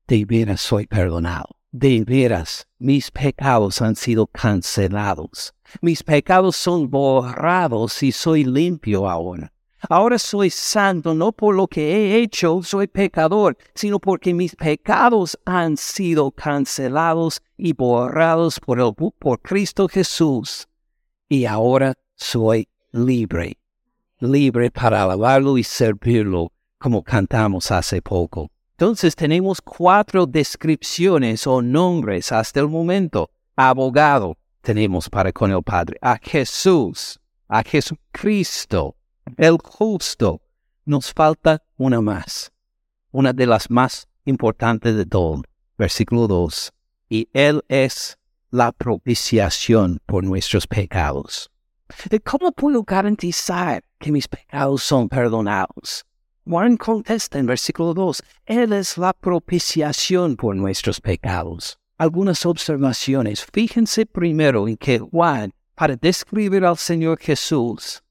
[0.08, 1.46] De veras soy perdonado.
[1.70, 5.54] De veras, mis pecados han sido cancelados.
[5.80, 9.52] Mis pecados son borrados y soy limpio ahora.
[9.88, 15.38] Ahora soy santo no por lo que he hecho, soy pecador, sino porque mis pecados
[15.44, 20.66] han sido cancelados y borrados por, el, por Cristo Jesús.
[21.28, 23.58] Y ahora soy libre,
[24.18, 28.50] libre para alabarlo y servirlo, como cantamos hace poco.
[28.72, 33.30] Entonces tenemos cuatro descripciones o nombres hasta el momento.
[33.54, 38.96] Abogado tenemos para con el Padre, a Jesús, a Jesucristo,
[39.36, 40.40] el justo.
[40.84, 42.52] Nos falta una más,
[43.10, 45.42] una de las más importantes de todo.
[45.76, 46.72] Versículo 2.
[47.08, 48.18] Y Él es
[48.50, 51.50] la propiciación por nuestros pecados.
[52.24, 56.04] ¿Cómo puedo garantizar que mis pecados son perdonados?
[56.44, 61.78] Juan contesta en versículo 2, Él es la propiciación por nuestros pecados.
[61.98, 63.44] Algunas observaciones.
[63.52, 68.02] Fíjense primero en que Juan, para describir al Señor Jesús,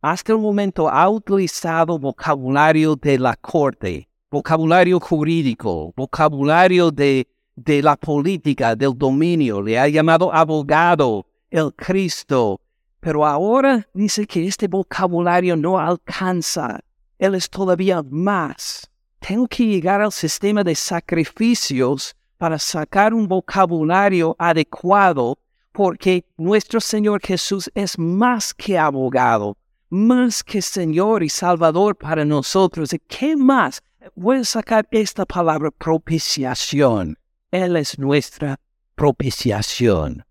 [0.00, 7.96] hasta el momento ha utilizado vocabulario de la corte, vocabulario jurídico, vocabulario de, de la
[7.96, 9.60] política, del dominio.
[9.60, 12.60] Le ha llamado abogado, el Cristo.
[13.00, 16.80] Pero ahora dice que este vocabulario no alcanza
[17.20, 18.90] él es todavía más.
[19.18, 25.38] Tengo que llegar al sistema de sacrificios para sacar un vocabulario adecuado,
[25.70, 29.58] porque nuestro Señor Jesús es más que abogado,
[29.90, 32.92] más que Señor y Salvador para nosotros.
[32.92, 33.82] ¿Y qué más?
[34.14, 37.18] Voy a sacar esta palabra propiciación.
[37.50, 38.58] Él es nuestra
[38.94, 40.24] propiciación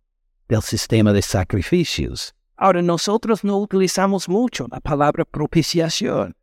[0.48, 2.34] del sistema de sacrificios.
[2.56, 6.36] Ahora, nosotros no utilizamos mucho la palabra propiciación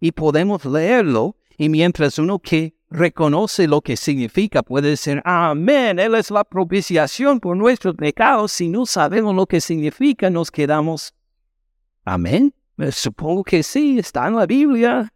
[0.00, 6.14] y podemos leerlo y mientras uno que reconoce lo que significa puede decir, amén, Él
[6.14, 8.52] es la propiciación por nuestros pecados.
[8.52, 11.14] Si no sabemos lo que significa, nos quedamos,
[12.04, 12.54] amén.
[12.78, 15.12] Eh, supongo que sí, está en la Biblia.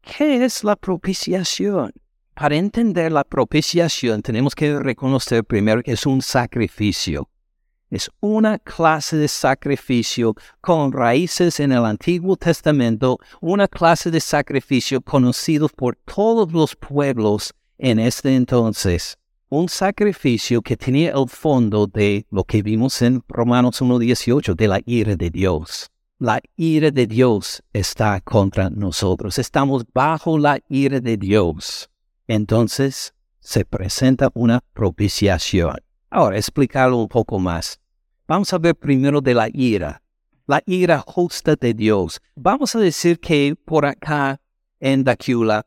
[0.00, 1.92] ¿Qué es la propiciación?
[2.34, 7.28] Para entender la propiciación tenemos que reconocer primero que es un sacrificio
[7.92, 15.02] es una clase de sacrificio con raíces en el Antiguo Testamento, una clase de sacrificio
[15.02, 19.18] conocido por todos los pueblos en este entonces.
[19.54, 24.80] Un sacrificio que tenía el fondo de lo que vimos en Romanos 1.18, de la
[24.86, 25.90] ira de Dios.
[26.18, 29.38] La ira de Dios está contra nosotros.
[29.38, 31.90] Estamos bajo la ira de Dios.
[32.26, 35.76] Entonces se presenta una propiciación.
[36.08, 37.78] Ahora, explicarlo un poco más.
[38.26, 40.02] Vamos a ver primero de la ira,
[40.46, 42.22] la ira justa de Dios.
[42.36, 44.40] Vamos a decir que por acá
[44.80, 45.66] en Dacula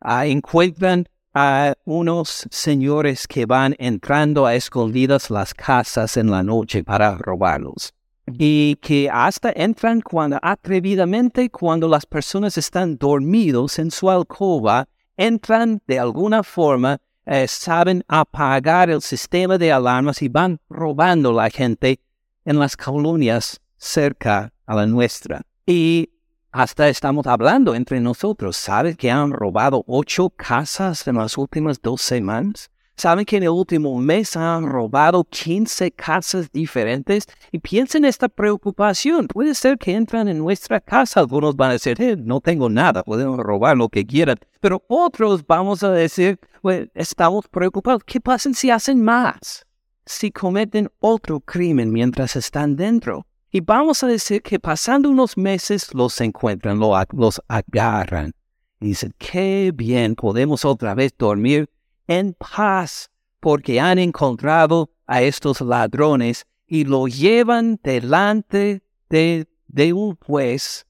[0.00, 1.06] ah, encuentran
[1.38, 7.92] a unos señores que van entrando a escondidas las casas en la noche para robarlos.
[8.26, 15.82] Y que hasta entran cuando atrevidamente, cuando las personas están dormidos en su alcoba, entran
[15.86, 22.00] de alguna forma eh, saben apagar el sistema de alarmas y van robando la gente
[22.46, 25.42] en las colonias cerca a la nuestra.
[25.66, 26.08] Y
[26.56, 28.56] hasta estamos hablando entre nosotros.
[28.56, 32.70] ¿Sabes que han robado ocho casas en las últimas dos semanas?
[32.96, 37.26] ¿Saben que en el último mes han robado 15 casas diferentes?
[37.52, 39.28] Y piensen esta preocupación.
[39.28, 41.20] Puede ser que entran en nuestra casa.
[41.20, 44.38] Algunos van a decir, eh, no tengo nada, podemos robar lo que quieran.
[44.60, 48.02] Pero otros vamos a decir, pues, estamos preocupados.
[48.06, 49.66] ¿Qué pasa si hacen más?
[50.06, 53.25] Si cometen otro crimen mientras están dentro.
[53.50, 58.32] Y vamos a decir que pasando unos meses los encuentran, los agarran.
[58.80, 61.70] Y dicen, qué bien, podemos otra vez dormir
[62.06, 70.16] en paz, porque han encontrado a estos ladrones y lo llevan delante de, de un
[70.16, 70.84] juez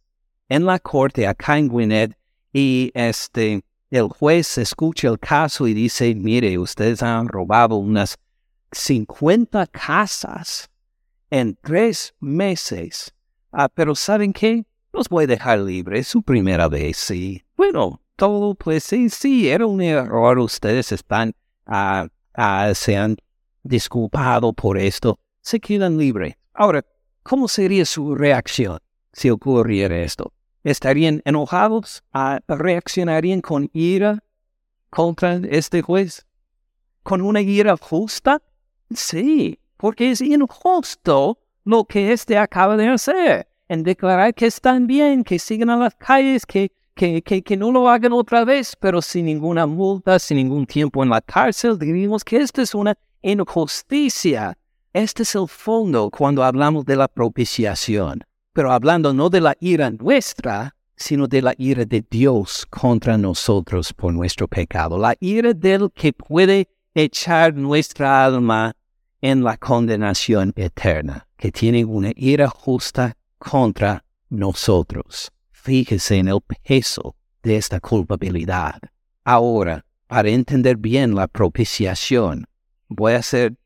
[0.49, 1.71] en la corte acá en
[2.53, 8.17] y este, el juez escucha el caso y dice, mire, ustedes han robado unas
[8.73, 10.71] 50 casas
[11.31, 13.15] en tres meses.
[13.53, 14.65] Ah, pero ¿saben qué?
[14.93, 17.45] Los voy a dejar libres su primera vez, sí.
[17.57, 20.39] Bueno, todo, pues sí, sí, era un error.
[20.39, 21.35] Ustedes están,
[21.67, 23.17] ah, ah, se han
[23.63, 25.19] disculpado por esto.
[25.43, 26.35] Se quedan libres.
[26.55, 26.85] Ahora,
[27.23, 28.79] ¿cómo sería su reacción
[29.13, 30.33] si ocurriera esto?
[30.65, 32.03] ¿Estarían enojados?
[32.13, 34.25] Ah, ¿Reaccionarían con ira
[34.91, 36.27] contra este juez?
[37.03, 38.43] ¿Con una ira justa?
[38.93, 45.25] Sí, porque es injusto lo que éste acaba de hacer en declarar que están bien,
[45.25, 49.27] que siguen a las calles, que que, que, no lo hagan otra vez, pero sin
[49.27, 54.57] ninguna multa, sin ningún tiempo en la cárcel, diríamos que esto es una injusticia.
[54.95, 58.25] Este es el fondo cuando hablamos de la propiciación,
[58.55, 63.93] pero hablando no de la ira nuestra, sino de la ira de Dios contra nosotros
[63.93, 68.75] por nuestro pecado, la ira del que puede echar nuestra alma
[69.21, 75.33] en la condenación eterna, que tiene una ira justa contra nosotros.
[75.51, 78.81] Fíjese en el peso de esta culpabilidad.
[79.25, 82.47] Ahora, para entender bien la propiciación,
[82.89, 83.57] voy a hacer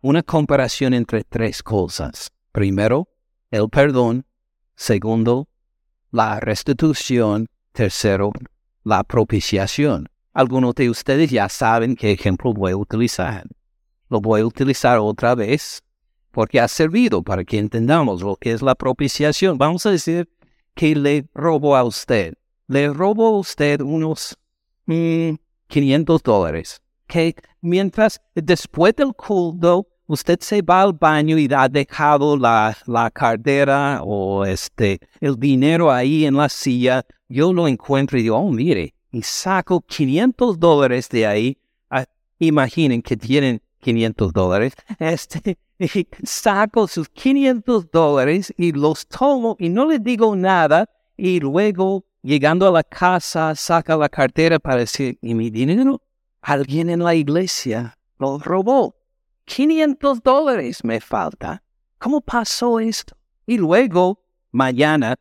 [0.00, 2.30] una comparación entre tres cosas.
[2.52, 3.08] Primero,
[3.50, 4.24] el perdón.
[4.76, 5.48] Segundo,
[6.10, 7.46] la restitución.
[7.72, 8.32] Tercero,
[8.82, 10.08] la propiciación.
[10.32, 13.46] Algunos de ustedes ya saben qué ejemplo voy a utilizar.
[14.10, 15.82] Lo voy a utilizar otra vez
[16.30, 19.56] porque ha servido para que entendamos lo que es la propiciación.
[19.56, 20.28] Vamos a decir
[20.74, 22.34] que le robo a usted.
[22.66, 24.36] Le robo a usted unos
[24.86, 26.80] 500 dólares.
[27.06, 33.10] Que mientras después del culto usted se va al baño y ha dejado la, la
[33.10, 38.50] cartera o este, el dinero ahí en la silla, yo lo encuentro y digo, oh,
[38.50, 41.58] mire, y saco 500 dólares de ahí.
[41.88, 42.06] Ah,
[42.40, 44.74] imaginen que tienen 500 dólares.
[44.98, 45.58] Este,
[46.22, 50.88] saco sus 500 dólares y los tomo y no le digo nada.
[51.16, 56.00] Y luego, llegando a la casa, saca la cartera para decir, ¿y mi dinero?
[56.42, 58.94] Alguien en la iglesia lo robó.
[59.44, 61.62] 500 dólares me falta.
[61.98, 63.16] ¿Cómo pasó esto?
[63.46, 64.22] Y luego,
[64.52, 65.16] mañana,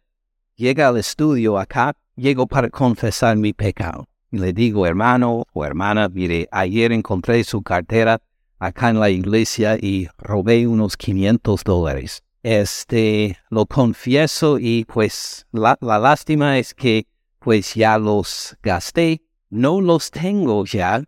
[0.55, 4.07] llega al estudio acá llego para confesar mi pecado.
[4.31, 8.19] Y le digo, hermano o hermana, mire, ayer encontré su cartera
[8.59, 12.23] acá en la iglesia y robé unos 500 dólares.
[12.43, 17.07] Este, lo confieso y pues la, lástima es que
[17.39, 21.03] pues ya los gasté, no los tengo ya,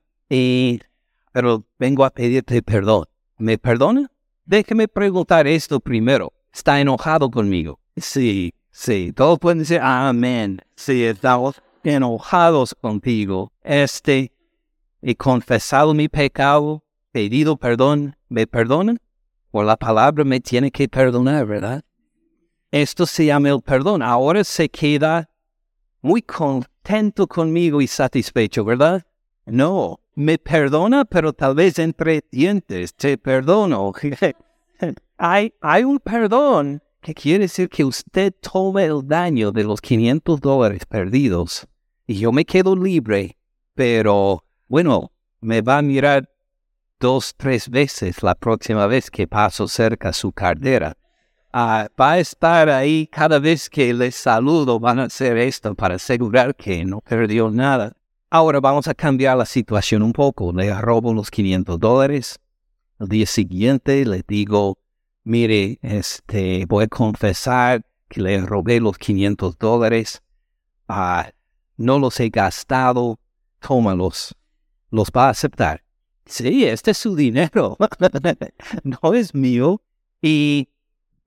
[1.32, 3.06] pero vengo a pedirte perdón.
[3.38, 4.12] ¿Me perdona?
[4.46, 6.34] Déjeme preguntar esto primero.
[6.54, 7.80] ¿Está enojado conmigo?
[7.96, 10.62] Sí, Sí, todos pueden decir amén.
[10.76, 13.52] Sí, estamos enojados contigo.
[13.64, 14.32] Este,
[15.02, 19.00] he confesado mi pecado, pedido perdón, ¿me perdonan?
[19.52, 21.84] Por la palabra me tiene que perdonar, ¿verdad?
[22.72, 24.02] Esto se llama el perdón.
[24.02, 25.30] Ahora se queda
[26.02, 29.06] muy contento conmigo y satisfecho, ¿verdad?
[29.46, 33.92] No, me perdona, pero tal vez entre dientes, te perdono.
[35.18, 40.40] hay, hay un perdón ¿Qué quiere decir que usted tome el daño de los 500
[40.40, 41.68] dólares perdidos
[42.06, 43.38] y yo me quedo libre,
[43.74, 46.30] pero bueno, me va a mirar
[47.02, 50.96] dos, tres veces la próxima vez que paso cerca su cartera.
[51.52, 55.96] Ah, va a estar ahí cada vez que le saludo, van a hacer esto para
[55.96, 57.94] asegurar que no perdió nada.
[58.30, 60.54] Ahora vamos a cambiar la situación un poco.
[60.54, 62.40] Le robo los 500 dólares.
[63.00, 64.78] El día siguiente le digo,
[65.24, 70.22] mire, este, voy a confesar que le robé los 500 dólares,
[70.88, 71.32] ah,
[71.78, 73.20] no los he gastado,
[73.60, 74.36] tómalos,
[74.92, 75.82] los va a aceptar.
[76.26, 77.78] Sí, este es su dinero,
[78.84, 79.82] no es mío.
[80.22, 80.70] Y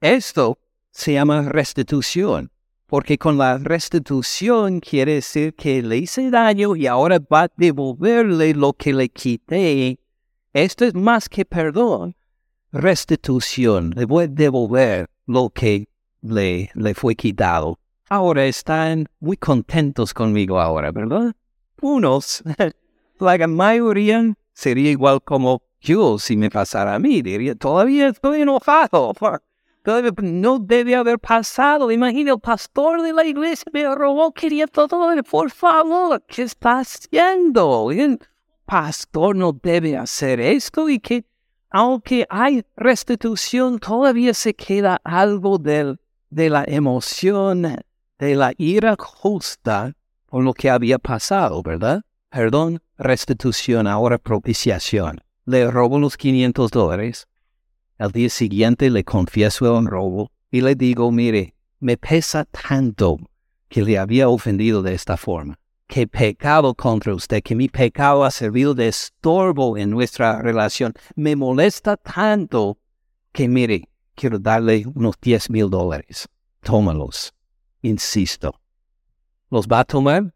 [0.00, 0.58] esto
[0.90, 2.50] se llama restitución,
[2.86, 8.54] porque con la restitución quiere decir que le hice daño y ahora va a devolverle
[8.54, 9.98] lo que le quité.
[10.52, 12.14] Esto es más que perdón,
[12.70, 15.88] restitución, le voy a devolver lo que
[16.22, 17.78] le, le fue quitado.
[18.08, 21.34] Ahora están muy contentos conmigo ahora, ¿verdad?
[21.80, 22.44] Unos,
[23.18, 29.12] la mayoría sería igual como yo si me pasara a mí, diría, todavía estoy enojado.
[30.22, 31.90] no debe haber pasado.
[31.90, 35.24] Imagina, el pastor de la iglesia me robó 500 dólares.
[35.30, 37.90] Por favor, ¿qué está haciendo?
[37.90, 38.18] El
[38.64, 41.26] pastor no debe hacer esto y que
[41.68, 45.98] aunque hay restitución, todavía se queda algo de
[46.30, 47.76] la emoción,
[48.18, 49.92] de la ira justa
[50.26, 52.02] por lo que había pasado, ¿verdad?
[52.34, 55.20] Perdón, restitución, ahora propiciación.
[55.44, 57.28] Le robo los 500 dólares.
[57.96, 63.18] Al día siguiente le confieso el robo y le digo, mire, me pesa tanto
[63.68, 68.32] que le había ofendido de esta forma que pecado contra usted, que mi pecado ha
[68.32, 70.92] servido de estorbo en nuestra relación.
[71.14, 72.78] Me molesta tanto
[73.30, 76.28] que, mire, quiero darle unos 10 mil dólares.
[76.62, 77.32] Tómalos.
[77.82, 78.58] Insisto.
[79.50, 80.33] ¿Los va a tomar?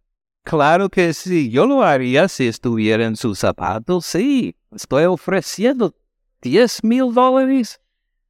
[0.49, 1.51] Claro que sí.
[1.51, 4.07] Yo lo haría si estuviera en sus zapatos.
[4.07, 4.57] Sí.
[4.75, 5.95] Estoy ofreciendo
[6.41, 7.83] 10 mil dólares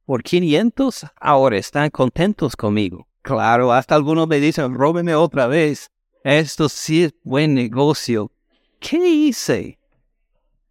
[0.03, 1.05] por 500.
[1.17, 3.07] Ahora están contentos conmigo.
[3.21, 5.91] Claro, hasta algunos me dicen, róbeme otra vez.
[6.25, 8.33] Esto sí es buen negocio.
[8.81, 9.79] ¿Qué hice?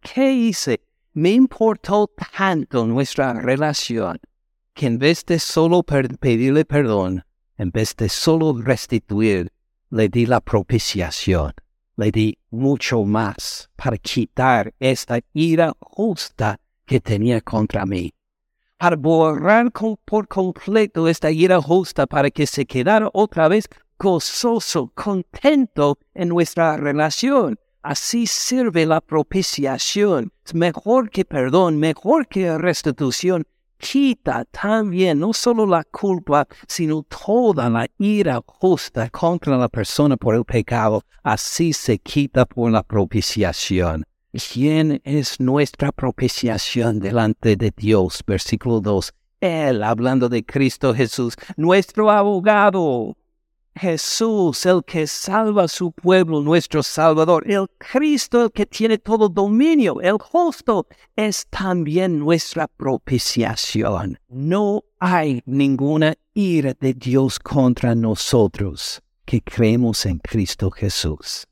[0.01, 0.81] ¿Qué hice?
[1.13, 4.19] Me importó tanto nuestra relación
[4.75, 7.25] que en vez de solo pedirle perdón,
[7.57, 9.51] en vez de solo restituir,
[9.91, 11.53] le di la propiciación.
[11.97, 18.13] Le di mucho más para quitar esta ira justa que tenía contra mí.
[18.77, 19.71] Para borrar
[20.05, 23.67] por completo esta ira justa para que se quedara otra vez
[23.97, 27.59] gozoso, contento en nuestra relación.
[27.81, 30.31] Así sirve la propiciación.
[30.45, 33.45] Es mejor que perdón, mejor que restitución.
[33.79, 40.35] Quita también no solo la culpa, sino toda la ira justa contra la persona por
[40.35, 41.03] el pecado.
[41.23, 44.03] Así se quita por la propiciación.
[44.31, 48.21] ¿Quién es nuestra propiciación delante de Dios?
[48.27, 49.11] Versículo 2.
[49.41, 53.15] Él, hablando de Cristo Jesús, nuestro abogado.
[53.79, 59.29] Jesús, el que salva a su pueblo, nuestro Salvador, el Cristo, el que tiene todo
[59.29, 64.19] dominio, el justo, es también nuestra propiciación.
[64.27, 71.47] No hay ninguna ira de Dios contra nosotros que creemos en Cristo Jesús.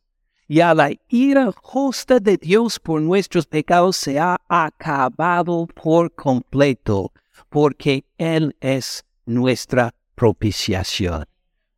[0.49, 7.13] Ya la ira justa de Dios por nuestros pecados se ha acabado por completo,
[7.49, 11.25] porque Él es nuestra propiciación.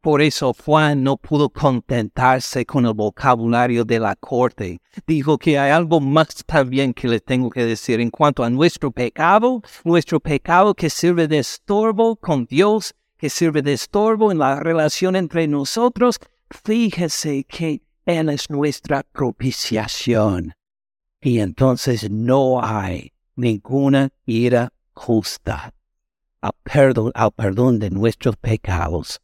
[0.01, 4.79] Por eso Juan no pudo contentarse con el vocabulario de la corte.
[5.05, 8.91] Dijo que hay algo más también que le tengo que decir en cuanto a nuestro
[8.91, 14.61] pecado, nuestro pecado que sirve de estorbo con Dios, que sirve de estorbo en la
[14.61, 16.17] relación entre nosotros.
[16.49, 20.53] Fíjese que Él es nuestra propiciación.
[21.21, 25.73] Y entonces no hay ninguna ira justa
[26.39, 29.19] al perdón, al perdón de nuestros pecados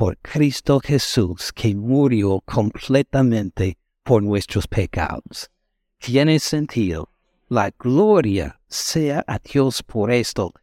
[0.00, 5.50] por Cristo Jesús que murió completamente por nuestros pecados.
[5.98, 7.10] Tiene sentido.
[7.50, 10.54] La gloria sea a Dios por esto.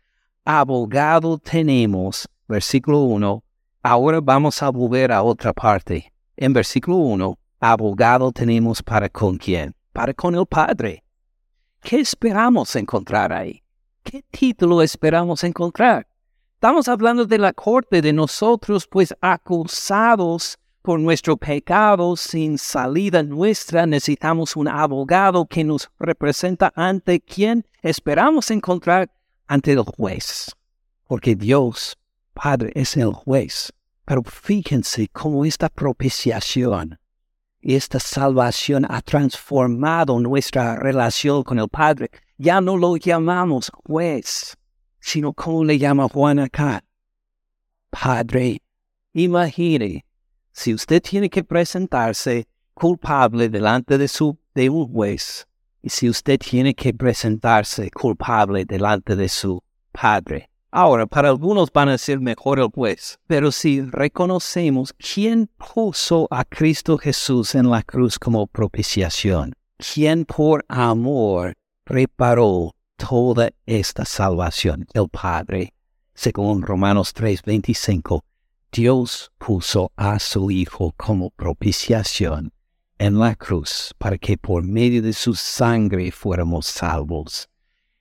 [0.44, 3.44] Abogado tenemos, versículo 1.
[3.84, 6.12] Ahora vamos a volver a otra parte.
[6.36, 9.76] En versículo 1, abogado tenemos para con quién?
[9.94, 11.04] Para con el Padre.
[11.84, 13.62] ¿Qué esperamos encontrar ahí?
[14.02, 16.08] ¿Qué título esperamos encontrar?
[16.58, 23.86] Estamos hablando de la corte de nosotros, pues acusados por nuestro pecado sin salida nuestra,
[23.86, 29.08] necesitamos un abogado que nos representa ante quien esperamos encontrar
[29.45, 30.49] ante el juez.
[31.03, 31.95] Porque Dios,
[32.34, 33.72] Padre, es el juez.
[34.03, 36.97] Pero fíjense cómo esta propiciación
[37.62, 42.10] y esta salvación ha transformado nuestra relación con el Padre.
[42.39, 44.58] Ya no lo llamamos juez,
[45.08, 46.84] sino como le llama Juan acá.
[47.89, 48.62] Padre,
[49.14, 50.03] imagine,
[50.51, 55.47] si usted tiene que presentarse culpable delante de, su, de un juez,
[55.82, 60.49] y si usted tiene que presentarse culpable delante de su padre.
[60.72, 66.43] Ahora, para algunos van a ser mejor el juez, pero si reconocemos quién puso a
[66.43, 71.53] Cristo Jesús en la cruz como propiciación, quién por amor
[71.86, 74.86] reparó toda esta salvación.
[74.93, 75.74] El Padre,
[76.14, 78.24] según Romanos 3:25,
[78.72, 82.52] Dios puso a su Hijo como propiciación
[83.00, 87.48] en la cruz para que por medio de su sangre fuéramos salvos.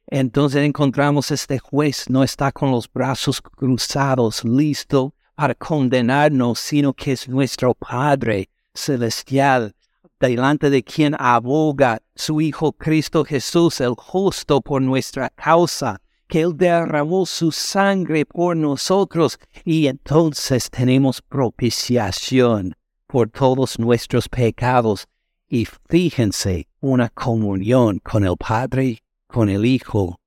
[0.09, 7.13] Entonces encontramos este juez no está con los brazos cruzados, listo para condenarnos, sino que
[7.13, 9.75] es nuestro Padre celestial
[10.21, 16.57] delante de quien aboga su Hijo Cristo Jesús, el justo por nuestra causa, que Él
[16.57, 22.75] derramó su sangre por nosotros y entonces tenemos propiciación
[23.07, 25.07] por todos nuestros pecados
[25.49, 30.19] y fíjense una comunión con el Padre, con el Hijo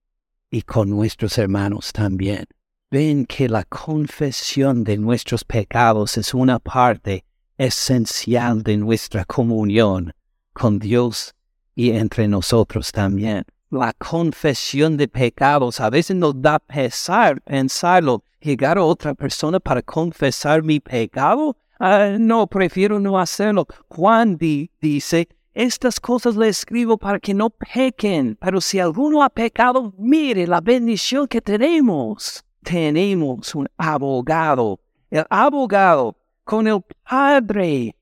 [0.49, 2.45] y con nuestros hermanos también.
[2.89, 7.25] Ven que la confesión de nuestros pecados es una parte
[7.60, 10.14] esencial de nuestra comunión
[10.53, 11.36] con Dios
[11.76, 13.45] y entre nosotros también.
[13.70, 18.24] La confesión de pecados a veces nos da pesar pensarlo.
[18.39, 21.55] Llegar a otra persona para confesar mi pecado.
[21.80, 23.68] Ah, no, prefiero no hacerlo.
[23.89, 24.38] Juan
[24.82, 30.47] dice, estas cosas le escribo para que no pequen, pero si alguno ha pecado, mire
[30.47, 32.43] la bendición que tenemos.
[32.64, 34.80] Tenemos un abogado.
[35.12, 36.16] El abogado
[36.50, 37.95] con el Padre.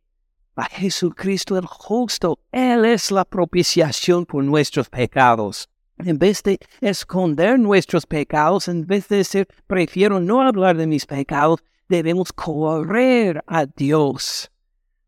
[0.56, 5.68] A Jesucristo el justo, Él es la propiciación por nuestros pecados.
[5.98, 11.06] En vez de esconder nuestros pecados, en vez de decir, prefiero no hablar de mis
[11.06, 14.50] pecados, debemos correr a Dios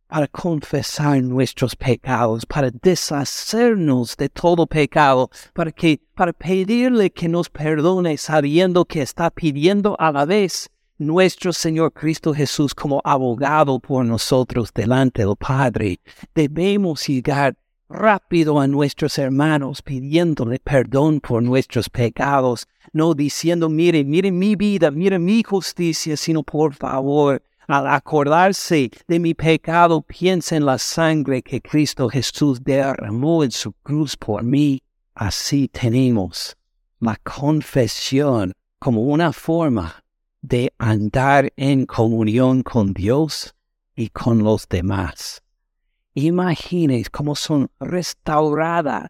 [0.07, 7.49] para confesar nuestros pecados, para deshacernos de todo pecado, para que, para pedirle que nos
[7.49, 10.69] perdone sabiendo que está pidiendo a la vez
[10.99, 15.99] nuestro Señor Cristo Jesús como abogado por nosotros delante del Padre.
[16.35, 17.55] Debemos llegar
[17.87, 24.91] rápido a nuestros hermanos pidiéndole perdón por nuestros pecados, no diciendo, mire, mire mi vida,
[24.91, 31.41] mire mi justicia, sino por favor, al acordarse de mi pecado, piensa en la sangre
[31.41, 34.81] que Cristo Jesús derramó en su cruz por mí.
[35.13, 36.57] Así tenemos
[36.99, 40.03] la confesión como una forma
[40.41, 43.53] de andar en comunión con Dios
[43.95, 45.41] y con los demás.
[46.13, 49.09] Imagines cómo son restauradas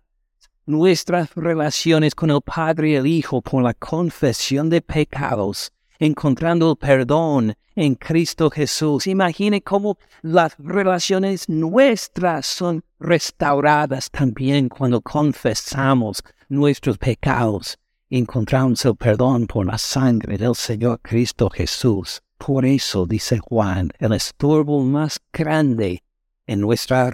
[0.65, 6.77] nuestras relaciones con el Padre y el Hijo por la confesión de pecados, encontrando el
[6.77, 9.07] perdón en Cristo Jesús.
[9.07, 17.78] Imagine cómo las relaciones nuestras son restauradas también cuando confesamos nuestros pecados.
[18.11, 22.23] Encontramos el perdón por la sangre del Señor Cristo Jesús.
[22.39, 26.01] Por eso, dice Juan, el estorbo más grande
[26.47, 27.11] en nuestra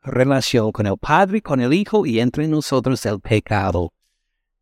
[0.00, 3.92] relación con el Padre, con el Hijo y entre nosotros el pecado.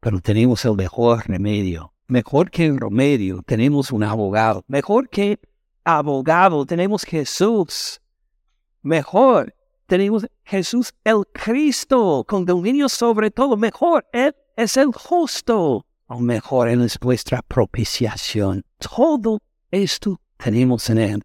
[0.00, 1.92] Pero tenemos el mejor remedio.
[2.06, 4.64] Mejor que el remedio, tenemos un abogado.
[4.68, 5.38] Mejor que
[5.84, 8.00] abogado, tenemos Jesús.
[8.80, 9.54] Mejor,
[9.84, 13.58] tenemos Jesús el Cristo, con dominio sobre todo.
[13.58, 15.86] Mejor, Él es el justo.
[16.08, 18.64] O mejor, es nuestra propiciación.
[18.78, 19.40] Todo
[19.70, 21.22] esto tenemos en Él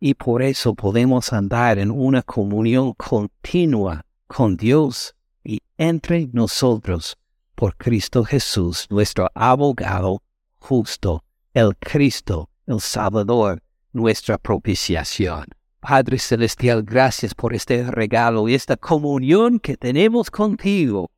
[0.00, 5.14] y por eso podemos andar en una comunión continua con Dios
[5.44, 7.16] y entre nosotros
[7.54, 10.22] por Cristo Jesús, nuestro abogado
[10.58, 13.62] justo, el Cristo, el Salvador,
[13.92, 15.46] nuestra propiciación.
[15.80, 21.10] Padre Celestial, gracias por este regalo y esta comunión que tenemos contigo.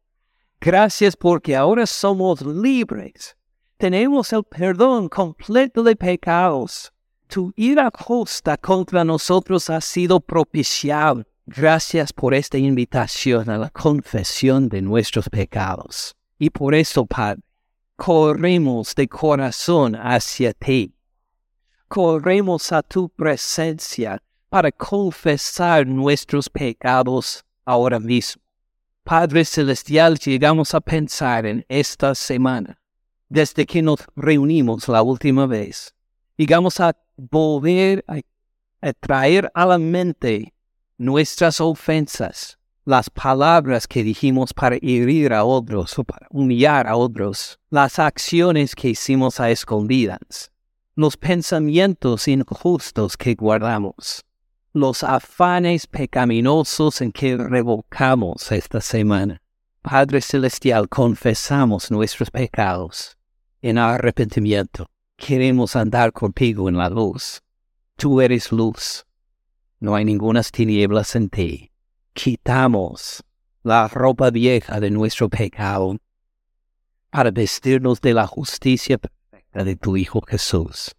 [0.65, 3.37] Gracias porque ahora somos libres.
[3.77, 6.93] Tenemos el perdón completo de pecados
[7.33, 11.25] tu ira justa contra nosotros ha sido propiciada.
[11.47, 16.15] Gracias por esta invitación a la confesión de nuestros pecados.
[16.39, 17.41] Y por eso, Padre,
[17.97, 20.95] corremos de corazón hacia ti.
[21.89, 28.42] Corremos a tu presencia para confesar nuestros pecados ahora mismo.
[29.05, 32.81] Padre Celestial, llegamos a pensar en esta semana,
[33.29, 35.93] desde que nos reunimos la última vez.
[36.37, 40.55] Llegamos a volver a, traer a la mente
[40.99, 47.59] nuestras ofensas, las palabras que dijimos para herir a otros o para humillar a otros,
[47.71, 50.53] las acciones que hicimos a escondidas,
[50.95, 54.25] los pensamientos injustos que guardamos,
[54.73, 59.41] los afanes pecaminosos en que revocamos esta semana.
[59.83, 63.17] Padre Celestial, confesamos nuestros pecados
[63.61, 64.87] en arrepentimiento
[65.23, 67.41] queremos andar contigo en la luz.
[67.97, 69.07] Tú eres luz.
[69.79, 71.71] No hay ninguna tinieblas en ti.
[72.13, 73.23] Quitamos
[73.63, 75.97] la ropa vieja de nuestro pecado
[77.11, 80.93] para vestirnos de la justicia perfecta de tu Hijo Jesús.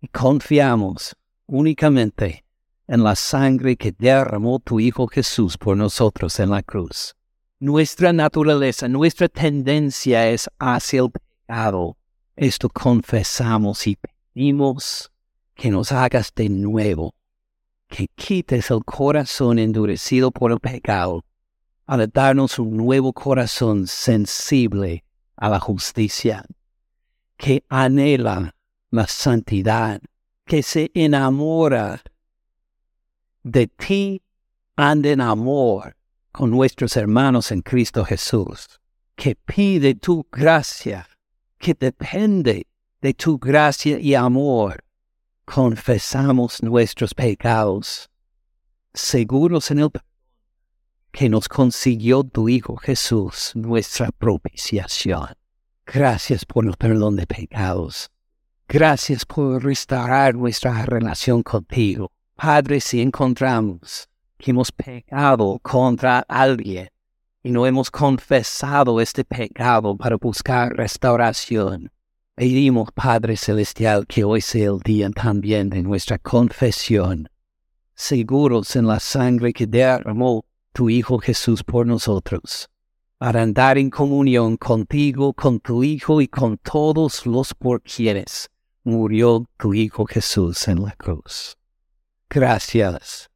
[0.00, 2.44] Y confiamos únicamente
[2.90, 7.14] en la sangre que derramó tu Hijo Jesús por nosotros en la cruz.
[7.58, 11.96] Nuestra naturaleza, nuestra tendencia es hacia el pecado
[12.40, 15.12] esto confesamos y pedimos
[15.54, 17.14] que nos hagas de nuevo,
[17.86, 21.22] que quites el corazón endurecido por el pecado,
[21.84, 25.04] para darnos un nuevo corazón sensible
[25.36, 26.46] a la justicia,
[27.36, 28.54] que anhela
[28.90, 30.00] la santidad,
[30.46, 32.00] que se enamora
[33.42, 34.22] de ti,
[34.76, 35.96] anda en amor
[36.32, 38.80] con nuestros hermanos en Cristo Jesús,
[39.16, 41.06] que pide tu gracia
[41.60, 42.66] que depende
[43.02, 44.82] de tu gracia y amor,
[45.44, 48.10] confesamos nuestros pecados,
[48.94, 49.90] seguros en el
[51.12, 55.34] que nos consiguió tu Hijo Jesús, nuestra propiciación.
[55.84, 58.10] Gracias por el perdón de pecados.
[58.68, 62.10] Gracias por restaurar nuestra relación contigo.
[62.42, 66.88] Padre, si encontramos que hemos pecado contra alguien,
[67.42, 71.90] y no hemos confesado este pecado para buscar restauración.
[72.34, 77.28] Pedimos, Padre Celestial, que hoy sea el día también de nuestra confesión,
[77.94, 82.70] seguros en la sangre que derramó tu Hijo Jesús por nosotros,
[83.18, 88.48] para andar en comunión contigo, con tu Hijo y con todos los por quienes
[88.82, 91.59] murió tu Hijo Jesús en la cruz.
[92.30, 93.28] Gracias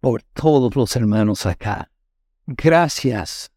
[0.00, 1.92] por todos los hermanos acá
[2.46, 3.52] Gracias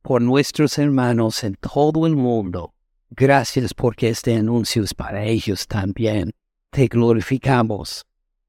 [0.00, 2.72] por nuestros hermanos en todo el mundo.
[3.10, 6.30] Gracias porque este anuncio es para ellos también.
[6.70, 8.06] Te glorificamos,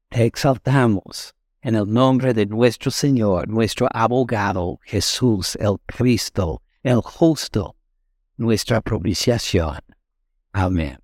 [0.08, 7.74] te exaltamos en el nombre de nuestro Señor, nuestro abogado, Jesús el Cristo, el justo,
[8.36, 9.80] nuestra propiciación.
[10.52, 11.03] Amén.